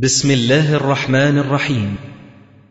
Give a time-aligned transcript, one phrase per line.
[0.00, 1.96] بسم الله الرحمن الرحيم.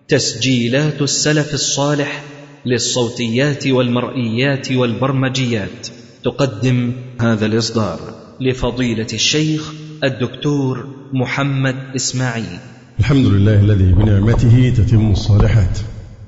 [0.08, 2.24] تسجيلات السلف الصالح
[2.66, 5.88] للصوتيات والمرئيات والبرمجيات.
[6.23, 7.99] تقدم هذا الإصدار
[8.39, 9.73] لفضيلة الشيخ
[10.04, 12.60] الدكتور محمد إسماعيل.
[12.99, 15.79] الحمد لله الذي بنعمته تتم الصالحات.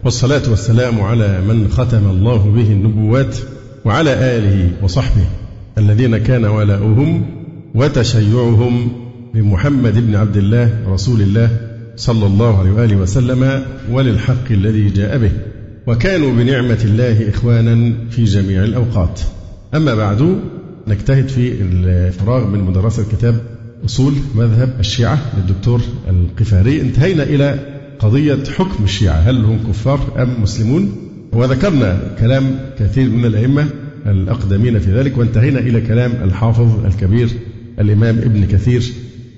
[0.04, 3.38] والصلاة والسلام على من ختم الله به النبوات
[3.86, 5.26] وعلى آله وصحبه
[5.78, 7.26] الذين كان ولاؤهم
[7.76, 9.03] وتشيعهم
[9.34, 11.50] بمحمد بن عبد الله رسول الله
[11.96, 15.32] صلى الله عليه وآله وسلم وللحق الذي جاء به.
[15.88, 19.20] وكانوا بنعمة الله إخوانا في جميع الأوقات.
[19.76, 20.40] أما بعد
[20.88, 23.42] نجتهد في الفراغ من مدرسة كتاب
[23.86, 26.82] أصول مذهب الشيعة للدكتور القفاري.
[26.82, 27.60] انتهينا إلى
[28.00, 29.16] قضية حكم الشيعة.
[29.16, 30.96] هل هم كفار أم مسلمون؟
[31.32, 33.66] وذكرنا كلام كثير من الأئمة
[34.06, 35.18] الأقدمين في ذلك.
[35.18, 37.30] وانتهينا إلى كلام الحافظ الكبير
[37.80, 38.84] الإمام ابن كثير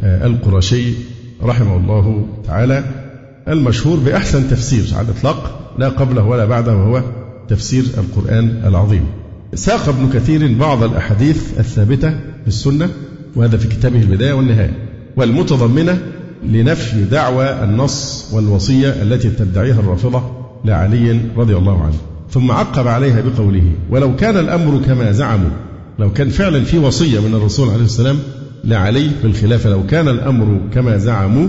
[0.06, 0.94] القرشي
[1.44, 2.84] رحمه الله تعالى
[3.48, 7.04] المشهور بأحسن تفسير على الإطلاق لا قبله ولا بعده وهو
[7.48, 9.06] تفسير القرآن العظيم.
[9.54, 12.10] ساق ابن كثير بعض الأحاديث الثابتة
[12.42, 12.90] في السنة
[13.36, 14.74] وهذا في كتابه البداية والنهاية
[15.18, 15.98] والمتضمنة
[16.44, 20.24] لنفي دعوى النص والوصية التي تدعيها الرافضة
[20.66, 21.98] لعلي رضي الله عنه.
[22.30, 25.50] ثم عقب عليها بقوله ولو كان الأمر كما زعموا
[26.00, 28.20] لو كان فعلا في وصية من الرسول عليه السلام
[28.66, 31.48] لعلي بالخلافة لو كان الأمر كما زعموا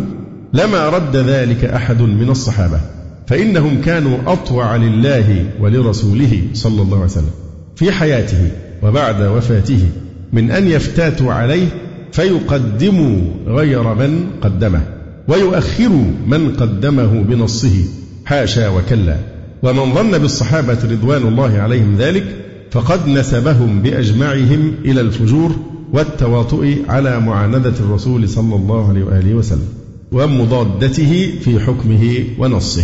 [0.53, 2.81] لما رد ذلك أحد من الصحابة.
[3.27, 7.31] فإنهم كانوا أطوع لله ولرسوله صلى الله عليه وسلم
[7.77, 8.51] في حياته
[8.83, 9.89] وبعد وفاته.
[10.33, 11.67] من أن يفتاتوا عليه
[12.13, 14.81] فيقدموا غير من قدمه
[15.29, 17.85] ويؤخروا من قدمه بنصه
[18.25, 19.17] حاشا وكلا.
[19.63, 22.25] ومن ظن بالصحابة رضوان الله عليهم ذلك
[22.71, 25.57] فقد نسبهم بأجمعهم إلى الفجور
[25.93, 29.69] والتواطؤ على معاندة الرسول صلى الله عليه وآله وسلم
[30.13, 32.83] ومضادته في حكمه ونصه.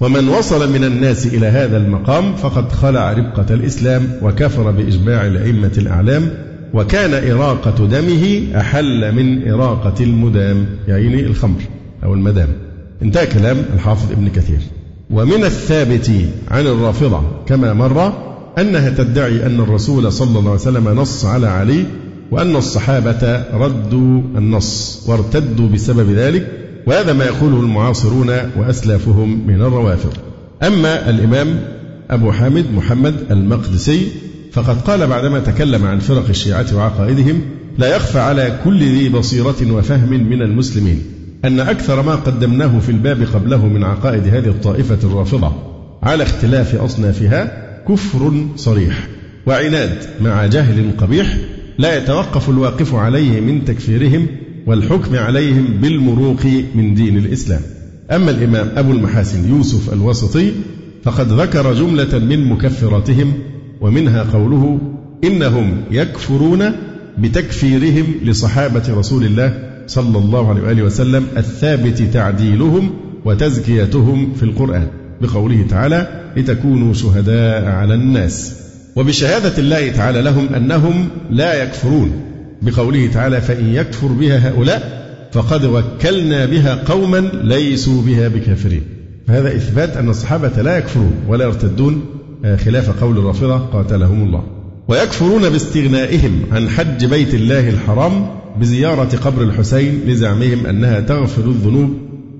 [0.00, 6.30] ومن وصل من الناس إلى هذا المقام فقد خلع ربقة الإسلام وكفر بإجماع الأئمة الأعلام
[6.74, 11.60] وكان إراقة دمه أحل من إراقة المدام يعني الخمر
[12.04, 12.48] أو المدام.
[13.02, 14.58] انتهى كلام الحافظ ابن كثير.
[15.10, 16.10] ومن الثابت
[16.50, 18.12] عن الرافضة كما مر
[18.58, 21.84] أنها تدعي أن الرسول صلى الله عليه وسلم نص على علي
[22.32, 26.46] وأن الصحابة ردوا النص وارتدوا بسبب ذلك
[26.86, 30.12] وهذا ما يقوله المعاصرون وأسلافهم من الروافض.
[30.62, 31.60] أما الإمام
[32.10, 34.06] أبو حامد محمد المقدسي
[34.52, 37.40] فقد قال بعدما تكلم عن فرق الشيعة وعقائدهم
[37.78, 41.02] لا يخفى على كل ذي بصيرة وفهم من المسلمين
[41.44, 45.52] أن أكثر ما قدمناه في الباب قبله من عقائد هذه الطائفة الرافضة
[46.02, 49.08] على اختلاف أصنافها كفر صريح
[49.46, 51.36] وعناد مع جهل قبيح
[51.78, 54.26] لا يتوقف الواقف عليه من تكفيرهم
[54.66, 57.60] والحكم عليهم بالمروق من دين الإسلام.
[58.10, 60.52] أما الإمام أبو المحاسن يوسف الوسطي
[61.02, 63.32] فقد ذكر جملة من مكفراتهم
[63.80, 64.80] ومنها قوله
[65.24, 66.72] إنهم يكفرون
[67.18, 72.90] بتكفيرهم لصحابة رسول الله صلى الله عليه وآله وسلم الثابت تعديلهم
[73.24, 74.86] وتزكيتهم في القرآن
[75.20, 78.61] بقوله تعالى لتكونوا شهداء على الناس.
[78.96, 82.12] وبشهادة الله تعالى لهم أنهم لا يكفرون.
[82.62, 88.82] بقوله تعالى فإن يكفر بها هؤلاء فقد وكلنا بها قوما ليسوا بها بكافرين.
[89.28, 92.04] فهذا إثبات أن الصحابة لا يكفرون ولا يرتدون
[92.44, 94.44] آه، خلاف قول الرافضة قاتلهم الله.
[94.88, 98.26] ويكفرون باستغنائهم عن حج بيت الله الحرام
[98.60, 101.90] بزيارة قبر الحسين لزعمهم أنها تغفر الذنوب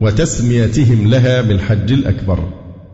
[0.00, 2.38] وتسميتهم لها بالحج الأكبر.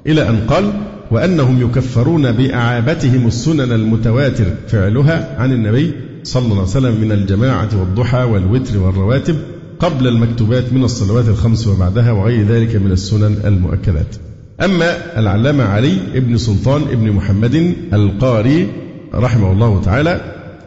[0.07, 0.73] إلى أن قال
[1.11, 4.47] وأنهم يكفرون بأعابتهم السنن المتواتر.
[4.69, 5.93] فعلها عن النبي
[6.23, 9.37] صلى الله عليه وسلم من الجماعة والضحى والوتر والرواتب
[9.81, 14.17] قبل المكتوبات من الصلوات الخمس وبعدها وغير ذلك من السنن المؤكدات.
[14.65, 18.69] أما العلامة علي ابن سلطان ابن محمد القاري
[19.15, 20.21] رحمه الله تعالى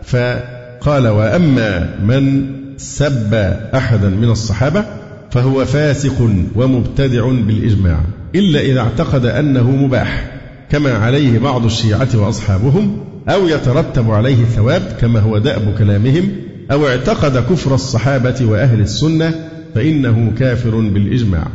[0.03, 2.45] فقال وأما من
[2.77, 3.33] سب
[3.75, 4.85] أحدا من الصحابة
[5.31, 7.99] فهو فاسق ومبتدع بالإجماع
[8.35, 10.31] إلا إذا اعتقد أنه مباح
[10.69, 12.97] كما عليه بعض الشيعة وأصحابهم
[13.29, 16.31] أو يترتب عليه الثواب كما هو دأب كلامهم
[16.71, 19.33] أو اعتقد كفر الصحابة وأهل السنة
[19.75, 21.47] فإنه كافر بالإجماع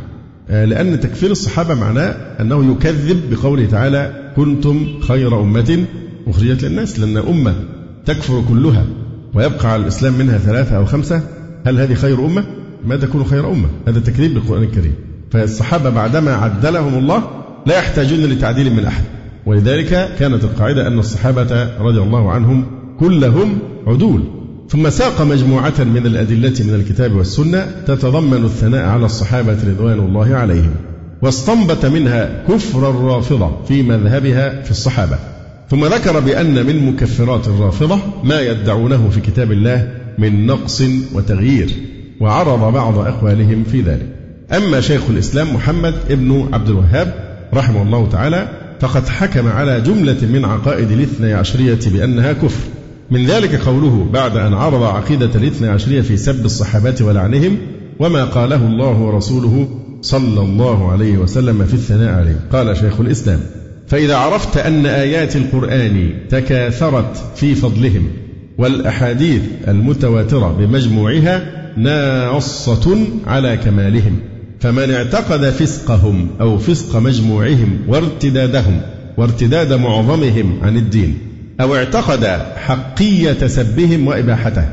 [0.50, 5.84] آه، لأن تكفير الصحابة معناه أنه يكذب بقوله تعالى كنتم خير أمة
[6.26, 7.54] أخرجت للناس لأن أمة
[8.06, 8.84] تكفر كلها
[9.34, 11.22] ويبقى على الإسلام منها ثلاثة أو خمسة
[11.66, 12.44] هل هذه خير أمة؟
[12.86, 14.94] ما تكون خير أمة؟ هذا تكذيب بالقرآن الكريم.
[15.30, 17.22] فالصحابة بعدما عدلهم الله
[17.66, 19.04] لا يحتاجون لتعديل من أحد.
[19.46, 22.66] ولذلك كانت القاعدة أن الصحابة رضي الله عنهم
[23.00, 24.22] كلهم عدول.
[24.68, 30.74] ثم ساق مجموعة من الأدلة من الكتاب والسنة تتضمن الثناء على الصحابة رضوان الله عليهم.
[31.22, 35.18] واستنبط منها كفر الرافضة في مذهبها في الصحابة.
[35.70, 39.88] ثم ذكر بأن من مكفرات الرافضة ما يدعونه في كتاب الله
[40.18, 40.82] من نقص
[41.12, 41.70] وتغيير.
[42.20, 44.06] وعرض بعض أقوالهم في ذلك.
[44.52, 47.14] أما شيخ الإسلام محمد ابن عبد الوهاب
[47.54, 48.48] رحمه الله تعالى
[48.80, 52.68] فقد حكم على جملة من عقائد الاثني عشرية بأنها كفر.
[53.10, 57.56] من ذلك قوله بعد أن عرض عقيدة الاثني عشرية في سب الصحابة ولعنهم
[57.98, 59.68] وما قاله الله ورسوله
[60.02, 62.40] صلى الله عليه وسلم في الثناء عليه.
[62.52, 63.40] قال شيخ الإسلام
[63.88, 68.08] فإذا عرفت أن آيات القرآن تكاثرت في فضلهم
[68.58, 74.18] والأحاديث المتواترة بمجموعها ناصة على كمالهم
[74.60, 78.80] فمن اعتقد فسقهم أو فسق مجموعهم وارتدادهم
[79.16, 81.18] وارتداد معظمهم عن الدين
[81.60, 82.24] أو اعتقد
[82.56, 84.64] حقية سبهم وإباحته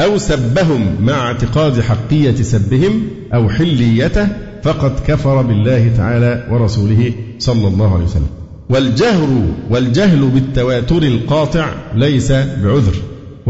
[0.00, 3.02] أو سبهم مع اعتقاد حقية سبهم
[3.34, 4.28] أو حليته
[4.62, 8.26] فقد كفر بالله تعالى ورسوله صلى الله عليه وسلم.
[8.70, 9.28] والجهر
[9.70, 12.94] والجهل بالتواتر القاطع ليس بعذر.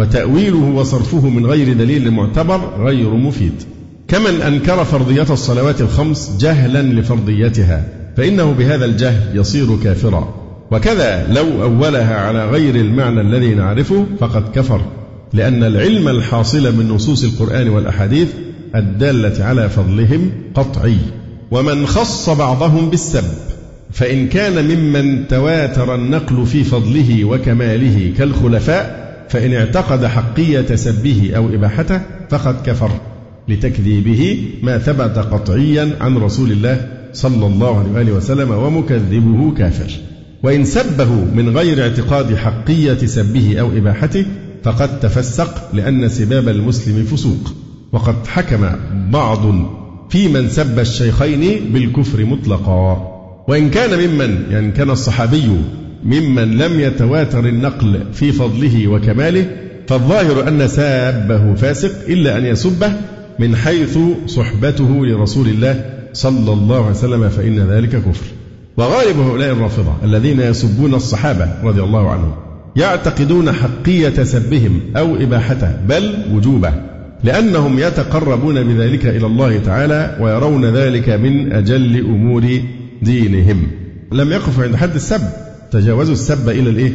[0.01, 3.53] وتأويله وصرفه من غير دليل معتبر غير مفيد.
[4.09, 7.85] كمن أنكر فرضية الصلوات الخمس جهلا لفرضيتها
[8.17, 10.35] فإنه بهذا الجهل يصير كافرا.
[10.71, 14.81] وكذا لو أولها على غير المعنى الذي نعرفه فقد كفر
[15.33, 18.29] لأن العلم الحاصل من نصوص القرآن والأحاديث
[18.75, 20.97] الدالة على فضلهم قطعي.
[21.51, 23.25] ومن خص بعضهم بالسب
[23.93, 32.01] فإن كان ممن تواتر النقل في فضله وكماله كالخلفاء فإن اعتقد حقية سبه أو إباحته
[32.31, 32.91] فقد كفر
[33.49, 39.93] لتكذيبه ما ثبت قطعيا عن رسول الله صلى الله عليه وآله وسلم ومكذبه كافر.
[40.43, 44.25] وإن سبه من غير اعتقاد حقية سبه أو إباحته
[44.63, 47.55] فقد تفسق لأن سباب المسلم فسوق.
[47.93, 48.67] وقد حكم
[49.11, 49.55] بعض
[50.11, 53.07] في من سب الشيخين بالكفر مطلقا.
[53.49, 55.51] وإن كان ممن يعني كان الصحابي
[56.05, 59.47] ممن لم يتواتر النقل في فضله وكماله
[59.89, 62.93] فالظاهر أن سابه فاسق إلا أن يسبه
[63.39, 68.27] من حيث صحبته لرسول الله صلى الله عليه وسلم فإن ذلك كفر.
[68.77, 72.33] وغالب هؤلاء الرافضة الذين يسبون الصحابة رضي الله عنهم
[72.77, 76.73] يعتقدون حقية سبهم أو إباحته بل وجوبه
[77.25, 82.61] لأنهم يتقربون بذلك إلى الله تعالى ويرون ذلك من أجل أمور
[83.03, 83.67] دينهم.
[84.13, 85.21] لم يقفوا عند حد السب.
[85.73, 86.93] تجاوزوا السب إلى الإيه؟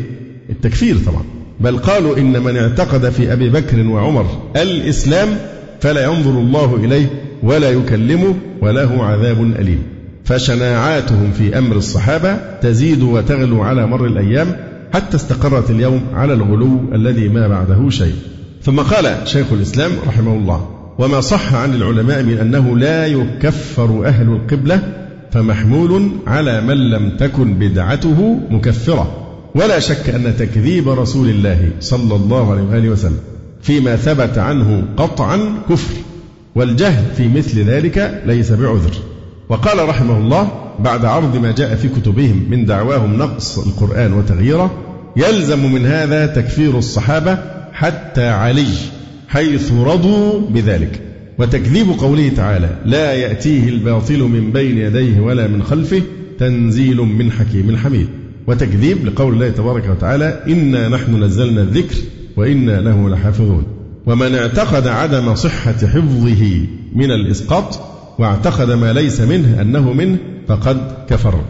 [0.49, 1.23] التكفير طبعا.
[1.59, 4.25] بل قالوا إن من اعتقد في أبي بكر وعمر
[4.55, 5.37] الإسلام
[5.79, 7.07] فلا ينظر الله إليه
[7.43, 9.83] ولا يكلمه وله عذاب أليم.
[10.23, 14.55] فشناعاتهم في أمر الصحابة تزيد وتغلو على مر الأيام
[14.93, 18.15] حتى استقرت اليوم على الغلو الذي ما بعده شيء.
[18.63, 24.27] ثم قال شيخ الإسلام رحمه الله وما صح عن العلماء من أنه لا يكفر أهل
[24.27, 25.04] القبلة
[25.35, 29.27] فمحمول على من لم تكن بدعته مكفرة.
[29.55, 33.19] ولا شك أن تكذيب رسول الله صلى الله عليه وآله وسلم
[33.61, 35.39] فيما ثبت عنه قطعا
[35.69, 35.93] كفر
[36.55, 38.91] والجهل في مثل ذلك ليس بعذر.
[39.49, 44.71] وقال رحمه الله بعد عرض ما جاء في كتبهم من دعواهم نقص القرآن وتغييره
[45.17, 47.37] يلزم من هذا تكفير الصحابة
[47.73, 48.67] حتى علي
[49.27, 51.01] حيث رضوا بذلك.
[51.39, 56.01] وتكذيب قوله تعالى لا يأتيه الباطل من بين يديه ولا من خلفه
[56.39, 58.07] تنزيل من حكيم حميد.
[58.47, 61.95] وتكذيب لقول الله تبارك وتعالى إنا نحن نزلنا الذكر
[62.37, 63.63] وإنا له لحافظون.
[64.05, 67.79] ومن اعتقد عدم صحة حفظه من الإسقاط
[68.19, 70.17] واعتقد ما ليس منه أنه منه
[70.47, 70.77] فقد
[71.09, 71.41] كفر.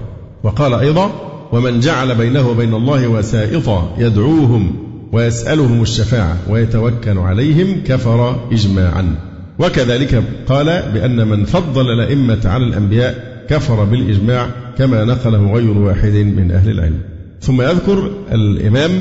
[0.44, 1.12] وقال أيضا
[1.52, 4.76] ومن جعل بينه وبين الله وسائطا يدعوهم
[5.12, 9.16] ويسألهم الشفاعة ويتوكل عليهم كفر إجماعا.
[9.60, 16.52] وكذلك قال بأن من فضل الأئمة على الأنبياء كفر بالإجماع كما نقله غير واحد من
[16.52, 17.00] أهل العلم.
[17.42, 18.92] ثم يذكر الإمام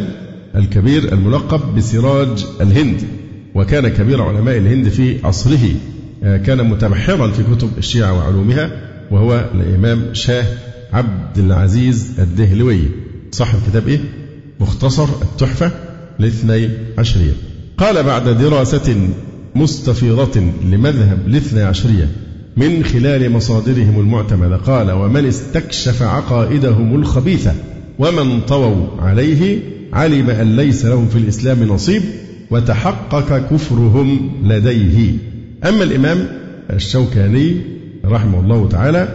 [0.56, 3.02] الكبير الملقب بسراج الهند
[3.54, 5.68] وكان كبير علماء الهند في عصره
[6.23, 8.70] كان متبحرا في كتب الشيعة وعلومها
[9.11, 10.44] وهو الإمام شاه
[10.92, 12.80] عبد العزيز الدهلوي.
[13.30, 14.00] صاحب كتاب إيه؟
[14.61, 15.70] مختصر التحفة
[16.20, 16.68] الاثني
[16.99, 17.32] عشرية
[17.78, 19.08] قال بعد دراسة
[19.54, 22.08] مستفيضة لمذهب الاثنى عشرية
[22.56, 24.56] من خلال مصادرهم المعتمدة.
[24.56, 27.52] قال ومن استكشف عقائدهم الخبيثة
[27.99, 29.58] ومن طووا عليه
[29.92, 32.02] علم أن ليس لهم في الإسلام نصيب
[32.50, 35.12] وتحقق كفرهم لديه.
[35.64, 36.28] أما الإمام
[36.70, 37.56] الشوكاني
[38.04, 39.08] رحمه الله تعالى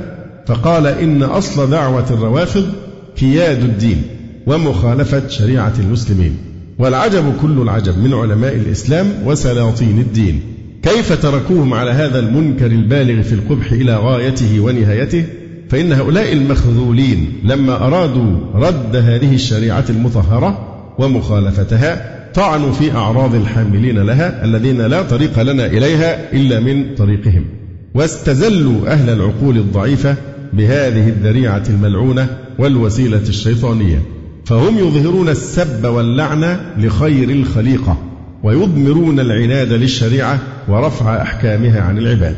[0.48, 2.70] فقال إن أصل دعوة الروافض
[3.16, 4.02] كياد الدين
[4.48, 6.38] ومخالفة شريعة المسلمين.
[6.80, 10.42] والعجب كل العجب من علماء الإسلام وسلاطين الدين.
[10.84, 15.26] كيف تركوهم على هذا المنكر البالغ في القبح إلى غايته ونهايته؟
[15.70, 24.46] فإن هؤلاء المخذولين لما أرادوا رد هذه الشريعة المطهرة ومخالفتها طعنوا في أعراض الحاملين لها
[24.46, 27.46] الذين لا طريق لنا إليها إلا من طريقهم.
[27.94, 30.16] واستزلوا أهل العقول الضعيفة
[30.54, 32.28] بهذه الذريعة الملعونة
[32.60, 34.19] والوسيلة الشيطانية.
[34.50, 37.98] فهم يظهرون السب واللعنة لخير الخليقة
[38.44, 42.36] ويضمرون العناد للشريعة ورفع أحكامها عن العباد.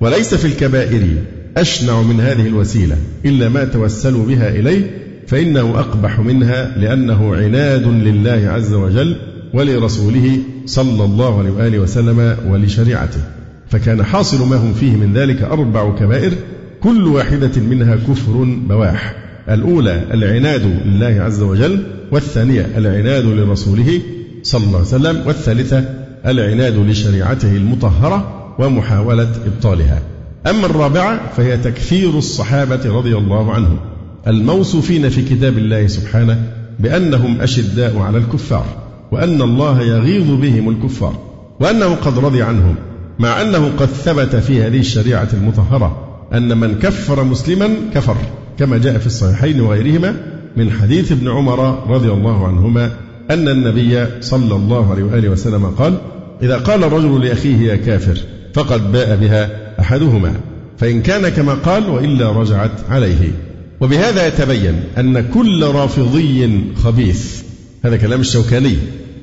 [0.00, 1.02] وليس في الكبائر
[1.56, 4.90] أشنع من هذه الوسيلة إلا ما توسلوا بها إليه
[5.26, 9.16] فإنه أقبح منها لأنه عناد لله عز وجل
[9.54, 13.20] ولرسوله صلى الله عليه وآله وسلم ولشريعته.
[13.70, 16.32] فكان حاصل ما هم فيه من ذلك أربع كبائر
[16.82, 19.23] كل واحدة منها كفر بواح.
[19.48, 24.00] الأولى العناد لله عز وجل والثانية العناد لرسوله
[24.42, 25.84] صلى الله عليه وسلم والثالثة
[26.26, 30.02] العناد لشريعته المطهرة ومحاولة إبطالها.
[30.46, 33.78] أما الرابعة فهي تكثير الصحابة رضي الله عنهم
[34.26, 36.42] الموصوفين في كتاب الله سبحانه
[36.78, 38.66] بأنهم أشداء على الكفار
[39.12, 41.18] وأن الله يغيظ بهم الكفار
[41.60, 42.74] وأنه قد رضي عنهم
[43.18, 48.16] مع أنه قد ثبت في هذه الشريعة المطهرة أن من كفر مسلما كفر.
[48.58, 50.16] كما جاء في الصحيحين وغيرهما
[50.56, 52.90] من حديث ابن عمر رضي الله عنهما
[53.30, 55.98] أن النبي صلى الله عليه وآله وسلم قال
[56.42, 58.18] إذا قال الرجل لأخيه يا كافر
[58.54, 60.32] فقد باء بها أحدهما
[60.78, 63.32] فإن كان كما قال وإلا رجعت عليه.
[63.80, 67.42] وبهذا يتبين أن كل رافضي خبيث
[67.84, 68.76] هذا كلام الشوكاني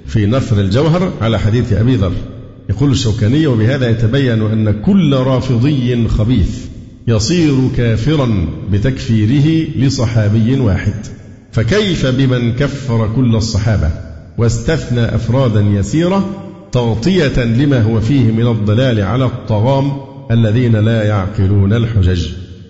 [0.07, 2.13] في نثر الجوهر على حديث أبي ذر.
[2.69, 6.70] يقول الشوكاني وبهذا يتبين أن كل رافضي خبيث.
[7.08, 10.93] يصير كافرا بتكفيره لصحابي واحد.
[11.51, 13.89] فكيف بمن كفر كل الصحابة
[14.38, 16.29] واستثنى أفرادا يسيرة
[16.72, 19.91] تغطية لما هو فيه من الضلال على الطغام
[20.31, 22.27] الذين لا يعقلون الحجج؟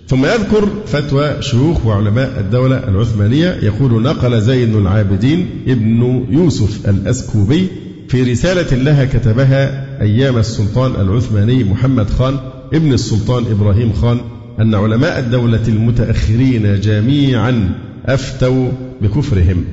[0.08, 7.66] ثم يذكر فتوى شيوخ وعلماء الدولة العثمانية يقول نقل زين العابدين ابن يوسف الأسكوبي
[8.08, 12.38] في رسالة لها كتبها أيام السلطان العثماني محمد خان
[12.72, 14.20] ابن السلطان إبراهيم خان
[14.60, 17.74] أن علماء الدولة المتأخرين جميعا
[18.06, 18.68] أفتوا
[19.00, 19.64] بكفرهم.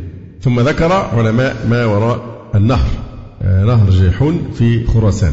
[0.42, 2.22] ثم ذكر علماء ما وراء
[2.56, 2.90] النهر
[3.42, 5.32] آه، نهر جيحون في خراسان.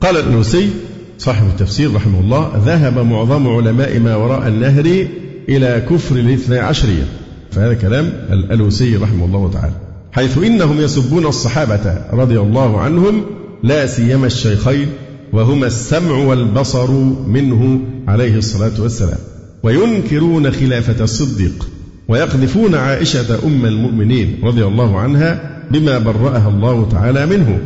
[0.00, 0.70] قال الألوسي
[1.18, 5.06] صاحب التفسير رحمه الله ذهب معظم علماء ما وراء النهر
[5.48, 7.04] إلى كفر الاثنى عشرية
[7.50, 9.74] فهذا كلام الألوسي رحمه الله تعالى.
[10.12, 13.24] حيث إنهم يسبون الصحابة رضي الله عنهم
[13.62, 14.88] لا سيما الشيخين
[15.32, 16.90] وهما السمع والبصر
[17.26, 19.18] منه عليه الصلاة والسلام.
[19.62, 21.68] وينكرون خلافة الصديق
[22.08, 27.58] ويقذفون عائشة أم المؤمنين رضي الله عنها بما برأها الله تعالى منه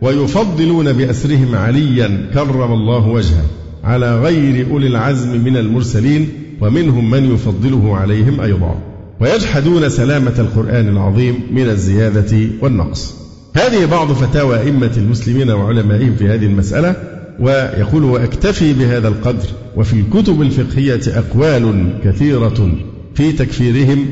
[0.00, 3.44] ويفضلون بأسرهم عليا كرم الله وجهه
[3.84, 6.28] على غير أولي العزم من المرسلين
[6.60, 8.78] ومنهم من يفضله عليهم أيضا.
[9.20, 13.27] ويجحدون سلامة القرآن العظيم من الزيادة والنقص.
[13.58, 16.96] هذه بعض فتاوى أئمة المسلمين وعلمائهم في هذه المسألة
[17.40, 19.46] ويقول وأكتفي بهذا القدر
[19.76, 22.72] وفي الكتب الفقهية أقوال كثيرة
[23.14, 24.06] في تكفيرهم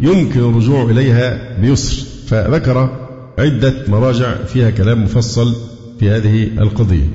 [0.00, 2.90] يمكن الرجوع إليها بيسر فذكر
[3.38, 5.54] عدة مراجع فيها كلام مفصل
[6.00, 7.08] في هذه القضية.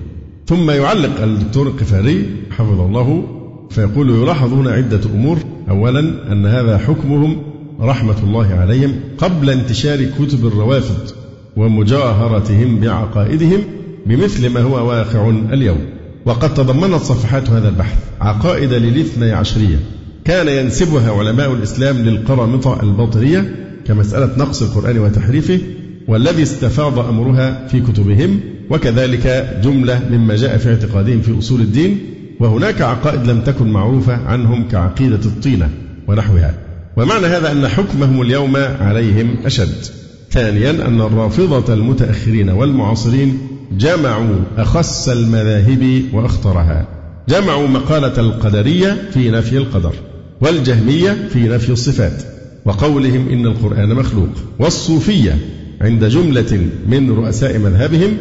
[0.47, 3.23] ثم يعلق الدكتور القفاري حفظه الله
[3.69, 5.37] فيقول يلاحظ هنا عدة أمور.
[5.69, 5.99] أولا
[6.31, 7.37] أن هذا حكمهم
[7.79, 11.26] رحمة الله عليهم قبل انتشار كتب الروافض
[11.57, 13.63] ومجاهرتهم بعقائدهم
[14.05, 15.79] بمثل ما هو واقع اليوم.
[16.25, 19.79] وقد تضمنت صفحات هذا البحث عقائد للاثني عشرية.
[20.25, 23.55] كان ينسبها علماء الإسلام للقرامطة الباطنية
[23.87, 25.59] كمسألة نقص القرآن وتحريفه
[26.07, 31.99] والذي استفاض أمرها في كتبهم وكذلك جملة مما جاء في اعتقادهم في أصول الدين.
[32.39, 35.69] وهناك عقائد لم تكن معروفة عنهم كعقيدة الطينة
[36.07, 36.53] ونحوها.
[36.97, 40.06] ومعنى هذا أن حكمهم اليوم عليهم أشد.
[40.31, 43.37] ثانيا أن الرافضة المتأخرين والمعاصرين
[43.71, 46.87] جمعوا أخص المذاهب وأخطرها.
[47.29, 49.93] جمعوا مقالة القدرية في نفي القدر
[50.41, 52.23] والجهمية في نفي الصفات
[52.65, 54.29] وقولهم إن القرآن مخلوق
[54.59, 55.37] والصوفية
[55.81, 58.17] عند جملة من رؤساء مذهبهم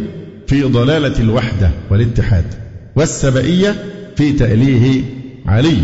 [0.47, 2.45] في ضلالة الوحدة والاتحاد
[2.97, 3.85] والسبئية
[4.17, 5.03] في تأليه
[5.47, 5.79] علي.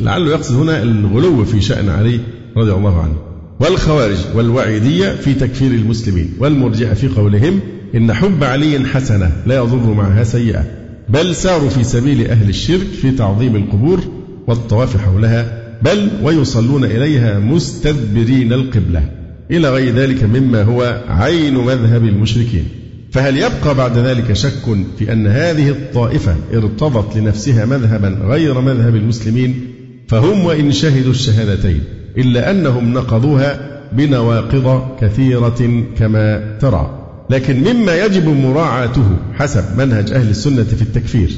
[0.00, 2.20] لعله يقصد هنا الغلو في شأن علي
[2.56, 3.27] رضي الله عنه.
[3.60, 7.60] والخوارج والوعيدية في تكفير المسلمين والمرجئة في قولهم
[7.94, 10.64] إن حب علي حسنة لا يضر معها سيئة
[11.08, 14.00] بل ساروا في سبيل أهل الشرك في تعظيم القبور
[14.46, 19.02] والطواف حولها بل ويصلون إليها مستدبرين القبلة.
[19.50, 22.64] إلى غير ذلك مما هو عين مذهب المشركين.
[23.12, 29.60] فهل يبقى بعد ذلك شك في أن هذه الطائفة ارتضت لنفسها مذهبا غير مذهب المسلمين؟
[30.08, 31.80] فهم وإن شهدوا الشهادتين.
[32.18, 36.94] إلا أنهم نقضوها بنواقض كثيرة كما ترى.
[37.30, 41.30] لكن مما يجب مراعاته حسب منهج أهل السنة في التكفير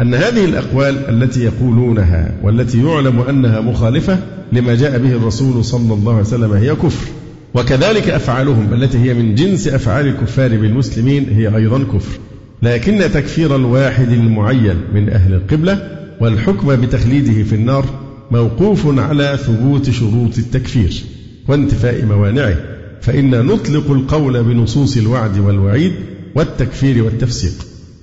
[0.00, 4.18] أن هذه الأقوال التي يقولونها والتي يعلم أنها مخالفة
[4.52, 7.06] لما جاء به الرسول صلى الله عليه وسلم هي كفر.
[7.54, 12.18] وكذلك أفعالهم التي هي من جنس أفعال الكفار بالمسلمين هي أيضا كفر.
[12.62, 15.88] لكن تكفير الواحد المعين من أهل القبلة
[16.20, 17.84] والحكم بتخليده في النار
[18.32, 21.04] موقوف على ثبوت شروط التكفير
[21.48, 22.56] وانتفاء موانعه
[23.00, 25.92] فإن نطلق القول بنصوص الوعد والوعيد
[26.34, 27.52] والتكفير والتفسيق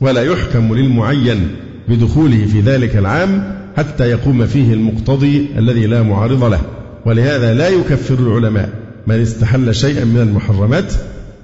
[0.02, 1.48] ولا يحكم للمعين
[1.88, 6.62] بدخوله في ذلك العام حتى يقوم فيه المقتضي الذي لا معارض له
[7.06, 8.70] ولهذا لا يكفر العلماء
[9.08, 10.94] من استحل شيئا من المحرمات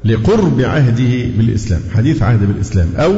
[0.06, 3.14] لقرب عهده بالإسلام حديث عهد بالإسلام أو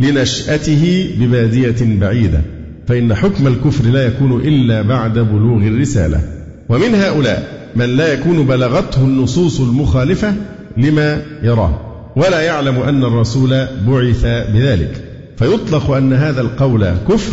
[0.00, 2.40] لنشأته ببادية بعيدة.
[2.88, 6.20] فإن حكم الكفر لا يكون إلا بعد بلوغ الرسالة.
[6.68, 10.34] ومن هؤلاء من لا يكون بلغته النصوص المخالفة
[10.76, 11.80] لما يراه.
[12.16, 15.04] ولا يعلم أن الرسول بعث بذلك.
[15.36, 17.32] فيطلق أن هذا القول كفر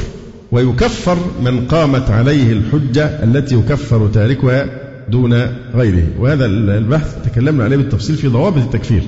[0.51, 4.65] ويكفر من قامت عليه الحجة التي يكفر تاركها
[5.09, 5.33] دون
[5.75, 6.03] غيره.
[6.19, 9.03] وهذا البحث تكلمنا عليه بالتفصيل في ضوابط التكفير.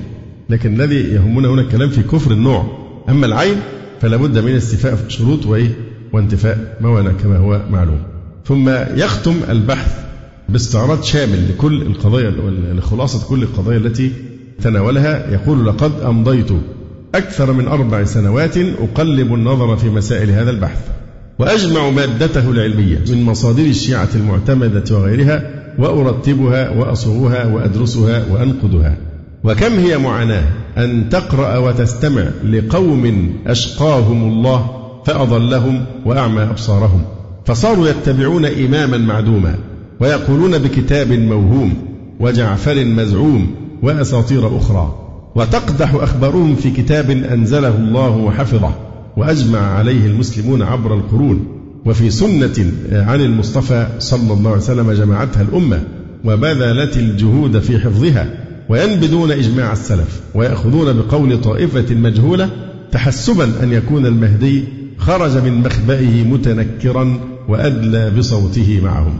[0.50, 2.78] لكن الذي يهمنا هنا الكلام في كفر النوع.
[3.08, 3.56] أما العين
[4.00, 5.70] فلا بد من استيفاء شروط وإيه؟
[6.12, 7.98] وانتفاء موانع كما هو معلوم.
[8.46, 10.04] ثم يختم البحث
[10.48, 12.30] باستعراض شامل لكل القضايا
[12.74, 14.12] لخلاصة كل القضايا التي
[14.62, 15.30] تناولها.
[15.32, 16.50] يقول لقد أمضيت
[17.14, 20.78] أكثر من أربع سنوات أقلب النظر في مسائل هذا البحث
[21.38, 28.96] وأجمع مادته العلمية من مصادر الشيعة المعتمدة وغيرها وأرتبها وأصوغها وأدرسها وأنقدها
[29.44, 30.44] وكم هي معاناة
[30.78, 37.02] أن تقرأ وتستمع لقوم أشقاهم الله فأضلهم وأعمى أبصارهم.
[37.44, 39.54] فصاروا يتبعون إماما معدوما
[40.00, 41.74] ويقولون بكتاب موهوم
[42.20, 44.94] وجعفر مزعوم وأساطير أخرى.
[45.34, 48.70] وتقدح أخبارهم في كتاب أنزله الله وحفظه
[49.16, 51.58] وأجمع عليه المسلمون عبر القرون.
[51.86, 55.82] وفي سنة عن المصطفى صلى الله عليه وسلم جمعتها الأمة
[56.24, 58.26] وبذلت الجهود في حفظها
[58.68, 62.50] وينبذون إجماع السلف ويأخذون بقول طائفة مجهولة
[62.92, 64.64] تحسبا أن يكون المهدي
[65.06, 69.18] خرج من مخبئه متنكرا وأدلى بصوته معهم.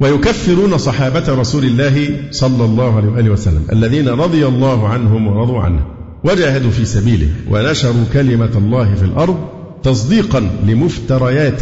[0.00, 5.80] ويكفرون صحابة رسول الله صلى الله عليه وآله وسلم الذين رضي الله عنهم ورضوا عنه
[6.24, 9.36] وجاهدوا في سبيله ونشروا كلمة الله في الأرض
[9.82, 11.60] تصديقا لمفتريات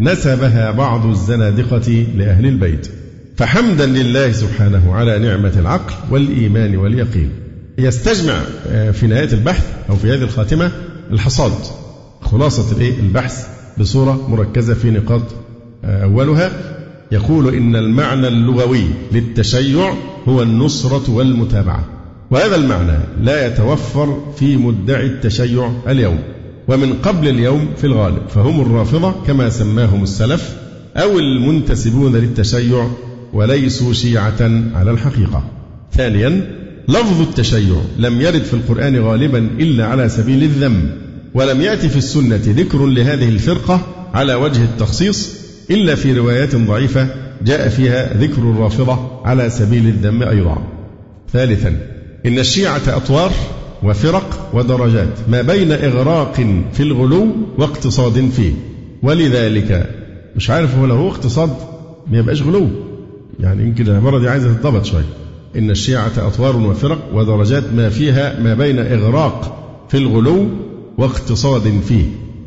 [0.00, 2.88] نسبها بعض الزنادقة لأهل البيت.
[3.36, 7.30] فحمدا لله سبحانه على نعمة العقل والإيمان واليقين.
[7.78, 10.70] يستجمع آه، في نهاية البحث أو في هذه الخاتمة
[11.12, 11.52] الحصاد.
[12.20, 13.46] خلاصة البحث
[13.78, 15.22] بصورة مركزة في نقاط
[15.84, 16.50] آه، أولها
[17.12, 19.94] يقول إن المعنى اللغوي للتشيع
[20.28, 21.84] هو النصرة والمتابعة.
[22.30, 26.18] وهذا المعنى لا يتوفر في مدعي التشيع اليوم
[26.68, 30.56] ومن قبل اليوم في الغالب فهم الرافضة كما سماهم السلف
[30.96, 32.88] أو المنتسبون للتشيع
[33.32, 35.44] وليسوا شيعة على الحقيقة.
[35.92, 40.90] ثانيا لفظ التشيع لم يرد في القرآن غالبا إلا على سبيل الذم
[41.34, 43.80] ولم يأتي في السنة ذكر لهذه الفرقة
[44.14, 45.38] على وجه التخصيص
[45.70, 47.08] إلا في روايات ضعيفة
[47.44, 50.58] جاء فيها ذكر الرافضة على سبيل الذم أيضا.
[51.32, 51.76] ثالثا
[52.26, 53.32] إن الشيعة أطوار
[53.82, 56.34] وفرق ودرجات ما بين إغراق
[56.72, 57.26] في الغلو
[57.58, 58.52] واقتصاد فيه.
[59.02, 59.90] ولذلك
[60.36, 61.50] مش عارف هو لو هو اقتصاد
[62.10, 62.68] ما يبقاش غلو.
[63.40, 65.04] يعني يمكن العبارة دي عايزة تتضبط شوية.
[65.56, 70.48] إن الشيعة أطوار وفرق ودرجات ما فيها ما بين إغراق في الغلو
[70.98, 72.04] واقتصاد فيه.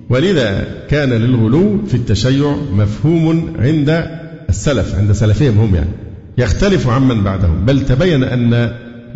[0.10, 4.08] ولذا كان للغلو في التشيع مفهوم عند
[4.50, 5.90] السلف عند سلفهم هم يعني.
[6.38, 7.66] يختلف عمن بعدهم.
[7.66, 8.72] بل تبين أن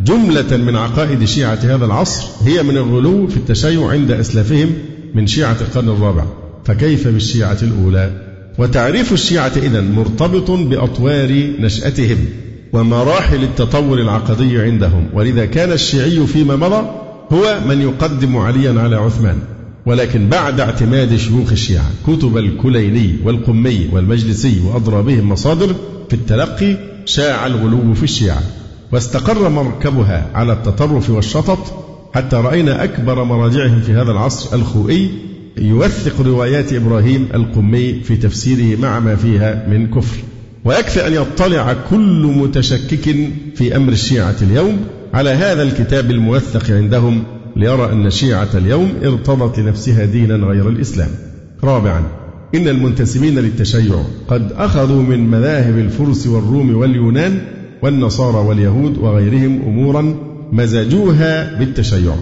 [0.05, 4.73] جملة من عقائد شيعة هذا العصر هي من الغلو في التشيع عند أسلافهم
[5.15, 6.25] من شيعة القرن الرابع.
[6.65, 8.11] فكيف بالشيعة الأولى؟
[8.57, 12.17] وتعريف الشيعة إذا مرتبط بأطوار نشأتهم
[12.73, 15.07] ومراحل التطور العقدي عندهم.
[15.13, 19.37] ولذا كان الشيعي فيما مضى هو من يقدم عليا على عثمان.
[19.85, 25.75] ولكن بعد اعتماد شيوخ الشيعة كتب الكليني والقمي والمجلسي وأضرابهم مصادر
[26.09, 28.41] في التلقي شاع الغلو في الشيعة.
[28.91, 31.85] واستقر مركبها على التطرف والشطط
[32.15, 35.09] حتى رأينا أكبر مراجعهم في هذا العصر الخوئي
[35.57, 40.17] يوثق روايات إبراهيم القمي في تفسيره مع ما فيها من كفر.
[40.65, 44.77] ويكفي أن يطلع كل متشكك في أمر الشيعة اليوم
[45.15, 47.23] على هذا الكتاب الموثق عندهم
[47.55, 51.09] ليرى أن الشيعة اليوم ارتضت لنفسها دينا غير الإسلام.
[51.63, 52.03] رابعا
[52.55, 53.95] إن المنتسبين للتشيع
[54.27, 57.41] قد أخذوا من مذاهب الفرس والروم واليونان
[57.81, 60.15] والنصارى واليهود وغيرهم أمورا
[60.51, 62.15] مزجوها بالتشيع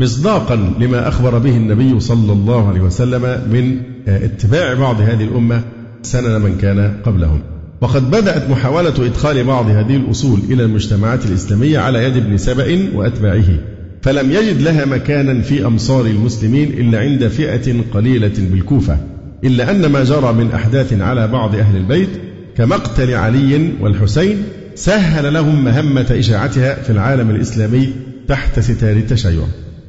[0.00, 5.62] مصداقا لما أخبر به النبي صلى الله عليه وسلم من اتباع بعض هذه الأمة
[6.02, 7.40] سنن من كان قبلهم.
[7.80, 13.58] وقد بدأت محاولة إدخال بعض هذه الأصول إلى المجتمعات الإسلامية على يد ابن سبأ وأتباعه
[14.02, 18.98] فلم يجد لها مكانا في أمصار المسلمين إلا عند فئة قليلة بالكوفة
[19.44, 22.08] إلا أن ما جرى من أحداث على بعض أهل البيت
[22.56, 24.42] كمقتل علي والحسين
[24.74, 27.92] سهل لهم مهمة إشاعتها في العالم الإسلامي
[28.28, 29.42] تحت ستار التشيع.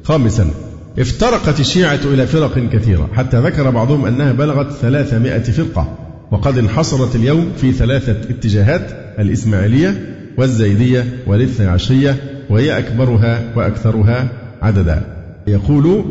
[0.04, 0.50] خامسا
[0.98, 6.01] افترقت الشيعة إلى فرق كثيرة حتى ذكر بعضهم أنها بلغت ثلاثمائة فرقة
[6.32, 12.16] وقد انحصرت اليوم في ثلاثة اتجاهات الإسماعيلية والزيدية والاثنى عشرية
[12.50, 14.28] وهي أكبرها وأكثرها
[14.62, 15.02] عددا.
[15.46, 16.04] يقول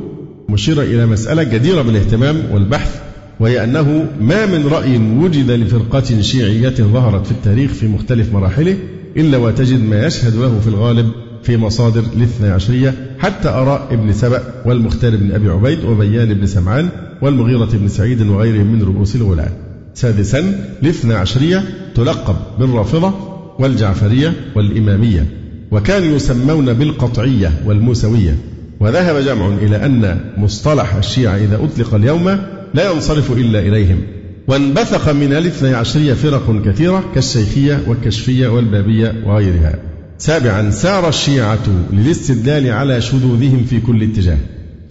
[0.50, 3.02] مشيرا إلى مسألة جديرة بالاهتمام والبحث
[3.40, 8.78] وهي أنه ما من رأي وجد لفرقة شيعية ظهرت في التاريخ في مختلف مراحله
[9.18, 11.12] إلا وتجد ما يشهد له في الغالب
[11.44, 16.90] في مصادر الاثنى عشرية حتى آراء ابن سبأ والمختار بن أبي عبيد وبيان بن سمعان
[17.22, 20.40] والمغيرة بن سعيد وغيرهم من رؤوس الولاة سادسا
[20.84, 21.64] الاثنى عشرية
[21.96, 23.14] تلقب بالرافضة
[23.60, 25.26] والجعفرية والإمامية
[25.72, 28.36] وكانوا يسمون بالقطعية والموسوية.
[28.80, 32.38] وذهب جمع إلى أن مصطلح الشيعة إذا أطلق اليوم
[32.74, 34.02] لا ينصرف إلا إليهم.
[34.48, 39.76] وانبثق من الاثني عشرية فرق كثيرة كالشيخية والكشفية والبابية وغيرها.
[40.18, 44.38] سابعا سار الشيعة للاستدلال على شذوذهم في كل اتجاه.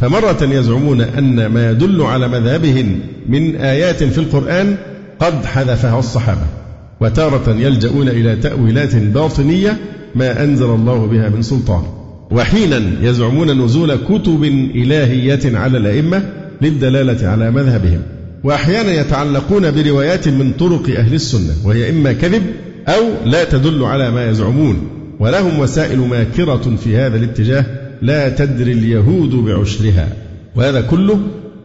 [0.00, 4.76] فمرة يزعمون أن ما يدل على مذهبهم من آيات في القرآن
[5.18, 6.46] قد حذفها الصحابة
[7.00, 9.76] وتارة يلجؤون إلى تأويلات باطنية
[10.14, 11.82] ما أنزل الله بها من سلطان.
[12.30, 16.22] وحينا يزعمون نزول كتب إلهية على الأئمة
[16.62, 18.02] للدلالة على مذهبهم.
[18.44, 22.42] وأحيانا يتعلقون بروايات من طرق أهل السنة وهي إما كذب
[22.88, 24.88] أو لا تدل على ما يزعمون.
[25.18, 27.64] ولهم وسائل ماكرة في هذا الاتجاه
[28.02, 30.08] لا تدري اليهود بعشرها.
[30.56, 31.20] وهذا كله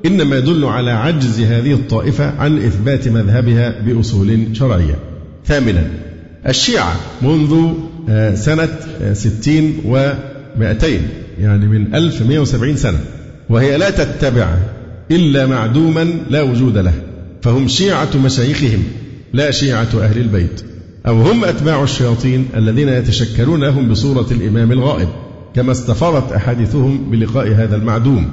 [0.06, 4.95] إنما يدل على عجز هذه الطائفة عن إثبات مذهبها بأصول شرعية.
[5.45, 5.88] ثامنا
[6.48, 7.74] الشيعة منذ
[8.10, 11.02] آه، سنة آه، ستين ومائتين
[11.39, 13.00] يعني من 1170 سنة.
[13.50, 14.58] وهي لا تتبع
[15.12, 16.93] إلا معدوما لا وجود له.
[17.41, 18.84] فهم شيعة مشايخهم
[19.34, 20.62] لا شيعة أهل البيت.
[21.08, 25.10] أو هم أتباع الشياطين الذين يتشكلون لهم بصورة الإمام الغائب.
[25.56, 28.30] كما استفاضت أحاديثهم بلقاء هذا المعدوم.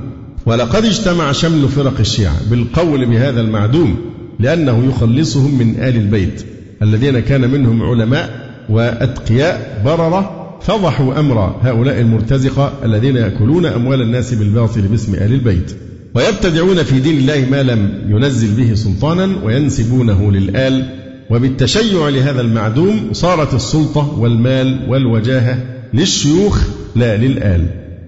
[0.47, 3.97] ولقد اجتمع شمل فرق الشيعة بالقول بهذا المعدوم
[4.41, 6.45] لأنه يخلصهم من آل البيت
[6.83, 14.81] الذين كان منهم علماء وأتقياء بررة فضحوا أمر هؤلاء المرتزقة الذين يأكلون أموال الناس بالباطل
[14.81, 15.77] باسم آل البيت.
[16.15, 20.87] ويبتدعون في دين الله ما لم ينزل به سلطانا وينسبونه للآل.
[21.31, 25.59] وبالتشيع لهذا المعدوم صارت السلطة والمال والوجاهة
[25.95, 27.67] للشيوخ لا للآل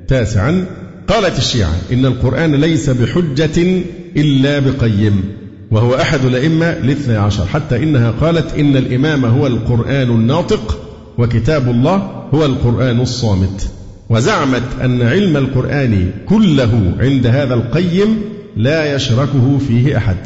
[0.09, 0.65] تاسعا
[1.09, 3.83] قالت الشيعة إن القرآن ليس بحجة
[4.17, 5.25] إلا بقيم
[5.71, 10.79] وهو أحد الأئمة الاثنى عشر حتى إنها قالت إن الإمام هو القرآن الناطق
[11.19, 11.97] وكتاب الله
[12.35, 13.69] هو القرآن الصامت.
[14.11, 18.19] وزعمت أن علم القرآن كله عند هذا القيم
[18.57, 20.17] لا يشركه فيه أحد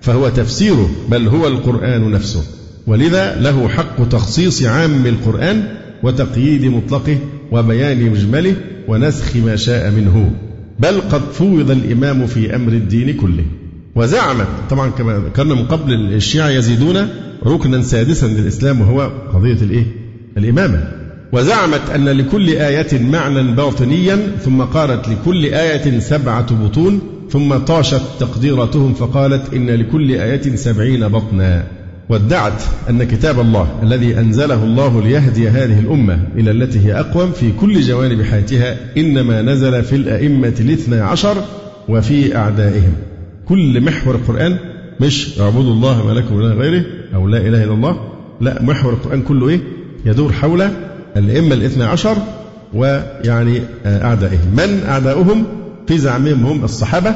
[0.00, 2.42] فهو تفسيره بل هو القرآن نفسه.
[2.86, 5.64] ولذا له حق تخصيص عام القرآن
[6.02, 7.18] وتقييد مطلقه
[7.52, 8.54] وبيان مجمله
[8.88, 10.30] ونسخ ما شاء منه.
[10.80, 13.44] بل قد فوض الإمام في أمر الدين كله.
[13.94, 17.08] وزعمت طبعا كما ذكرنا من قبل الشيعة يزيدون
[17.46, 19.84] ركنا سادسا للإسلام وهو قضية الإيه؟
[20.36, 20.92] الإمامة.
[21.32, 28.94] وزعمت أن لكل آية معنى باطنيا ثم قالت لكل آية سبعة بطون ثم طاشت تقديرتهم
[28.94, 31.77] فقالت إن لكل آية سبعين بطنا.
[32.08, 37.52] وادعت أن كتاب الله الذي أنزله الله ليهدي هذه الأمة إلى التي هي أقوم في
[37.52, 41.36] كل جوانب حياتها إنما نزل في الأئمة الاثنى عشر
[41.88, 42.92] وفي أعدائهم.
[43.48, 44.56] كل محور القرآن
[45.00, 48.00] مش اعبدوا الله ما لكم من غيره أو لا إله إلا الله.
[48.40, 49.60] لا محور القرآن كله إيه؟
[50.06, 50.68] يدور حول
[51.16, 52.16] الأئمة الاثنى عشر
[52.74, 54.54] ويعني أعدائهم.
[54.56, 55.44] من أعداؤهم؟
[55.86, 57.14] في زعمهم هم الصحابة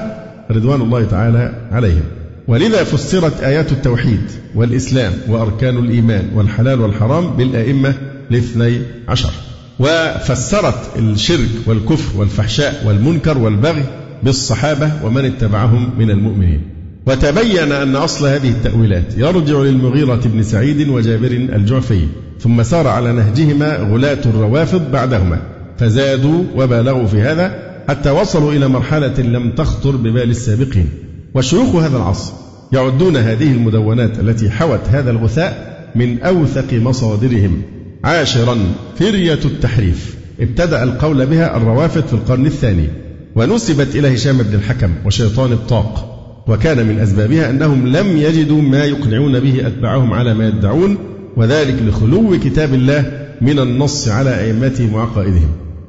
[0.50, 2.02] رضوان الله تعالى عليهم.
[2.48, 4.20] ولذا فسرت آيات التوحيد
[4.54, 7.94] والإسلام وأركان الإيمان والحلال والحرام بالأئمة
[8.30, 9.30] الاثني عشر.
[9.78, 13.84] وفسرت الشرك والكفر والفحشاء والمنكر والبغي
[14.22, 16.60] بالصحابة ومن اتبعهم من المؤمنين.
[17.06, 22.06] وتبين أن أصل هذه التأويلات يرجع للمغيرة بن سعيد وجابر الجعفي
[22.40, 25.42] ثم سار على نهجهما غلاة الروافض بعدهما
[25.78, 30.88] فزادوا وبالغوا في هذا حتى وصلوا إلى مرحلة لم تخطر ببال السابقين.
[31.34, 32.32] وشيوخ هذا العصر
[32.72, 37.62] يعدون هذه المدونات التي حوت هذا الغثاء من أوثق مصادرهم.
[38.04, 38.56] عاشرا
[38.96, 40.16] فرية التحريف.
[40.40, 42.88] ابتدأ القول بها الروافد في القرن الثاني
[43.34, 46.08] ونسبت إلى هشام بن الحكم وشيطان الطاق.
[46.48, 50.98] وكان من أسبابها أنهم لم يجدوا ما يقنعون به أتباعهم على ما يدعون
[51.36, 55.48] وذلك لخلو كتاب الله من النص على أئمتهم وعقائدهم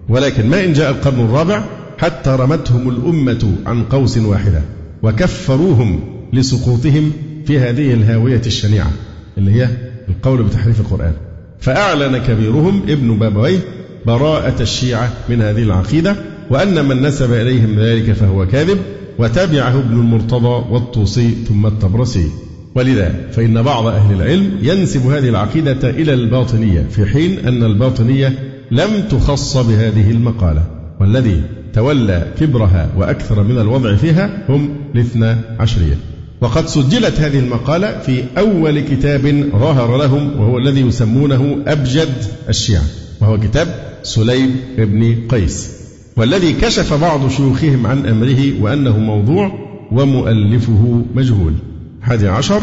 [0.10, 1.64] ولكن ما إن جاء القرن الرابع
[1.98, 4.62] حتى رمتهم الأمة عن قوس واحدة.
[5.04, 6.00] وكفروهم
[6.34, 7.12] لسقوطهم
[7.46, 8.92] في هذه الهاوية الشنيعة
[9.38, 9.68] اللي هي
[10.10, 11.14] القول بتحريف القرآن.
[11.60, 13.60] فأعلن كبيرهم ابن بابويه
[14.06, 16.16] براءة الشيعة من هذه العقيدة
[16.50, 18.78] وأن من نسب إليهم ذلك فهو كاذب
[19.20, 22.28] وتبعه ابن المرتضى والطوسي ثم الطبرسي.
[22.76, 28.34] ولذا فإن بعض أهل العلم ينسب هذه العقيدة إلى الباطنية في حين أن الباطنية
[28.72, 30.64] لم تخص بهذه المقالة.
[31.00, 31.42] والذي
[31.74, 35.98] تولى كبرها وأكثر من الوضع فيها هم الاثنى عشرية.
[36.42, 42.14] وقد سجلت هذه المقالة في أول كتاب ظهر لهم وهو الذي يسمونه أبجد
[42.50, 42.84] الشيعة
[43.22, 43.68] وهو كتاب
[44.04, 45.72] سليم بن قيس
[46.18, 49.52] والذي كشف بعض شيوخهم عن أمره وأنه موضوع
[49.92, 51.54] ومؤلفه مجهول.
[52.02, 52.62] حادي عشر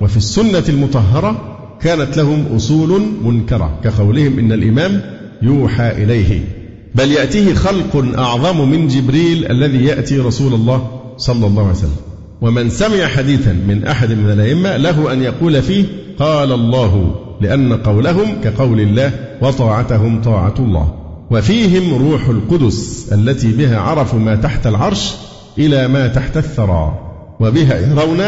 [0.00, 5.02] وفي السنة المطهرة كانت لهم أصول منكرة كقولهم إن الإمام
[5.42, 6.59] يوحى إليه.
[6.94, 11.96] بل يأتيه خلق أعظم من جبريل الذي يأتي رسول الله صلى الله عليه وسلم.
[12.40, 15.84] ومن سمع حديثا من أحد من الأئمة له أن يقول فيه
[16.18, 20.94] قال الله لأن قولهم كقول الله وطاعتهم طاعة الله.
[21.30, 25.14] وفيهم روح القدس التي بها عرفوا ما تحت العرش
[25.58, 26.98] إلى ما تحت الثرى.
[27.40, 28.22] وبها يرون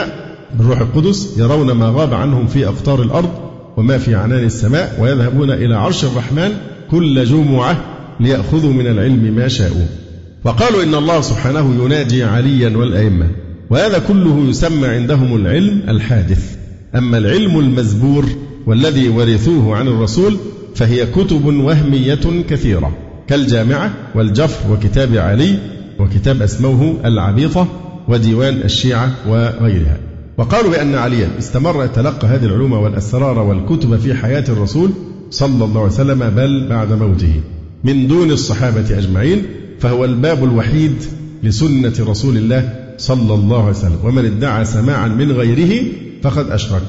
[0.55, 3.31] بالروح القدس يرون ما غاب عنهم في أقطار الأرض
[3.77, 6.53] وما في عنان السماء ويذهبون إلى عرش الرحمن
[6.91, 7.77] كل جمعة
[8.21, 9.87] ليأخذوا من العلم ما شاءوا.
[10.45, 13.27] وقالوا إن الله سبحانه يناجي عليا والأئمة
[13.71, 16.57] وهذا كله يسمى عندهم العلم الحادث.
[16.95, 18.25] أما العلم المزبور
[18.67, 20.37] والذي ورثوه عن الرسول
[20.75, 22.93] فهي كتب وهمية كثيرة
[23.29, 25.59] كالجامعة والجفر وكتاب علي
[26.01, 27.67] وكتاب أسموه العبيطة
[28.09, 29.97] وديوان الشيعة وغيرها.
[30.39, 34.91] وقالوا بأن عليا استمر يتلقى هذه العلوم والأسرار والكتب في حياة الرسول
[35.31, 37.41] صلى الله عليه وسلم بل بعد موته.
[37.85, 39.43] من دون الصحابة أجمعين
[39.81, 40.93] فهو الباب الوحيد
[41.43, 43.99] لسنة رسول الله صلى الله عليه وسلم.
[44.05, 45.85] ومن ادعى سماعا من غيره
[46.23, 46.83] فقد أشرك.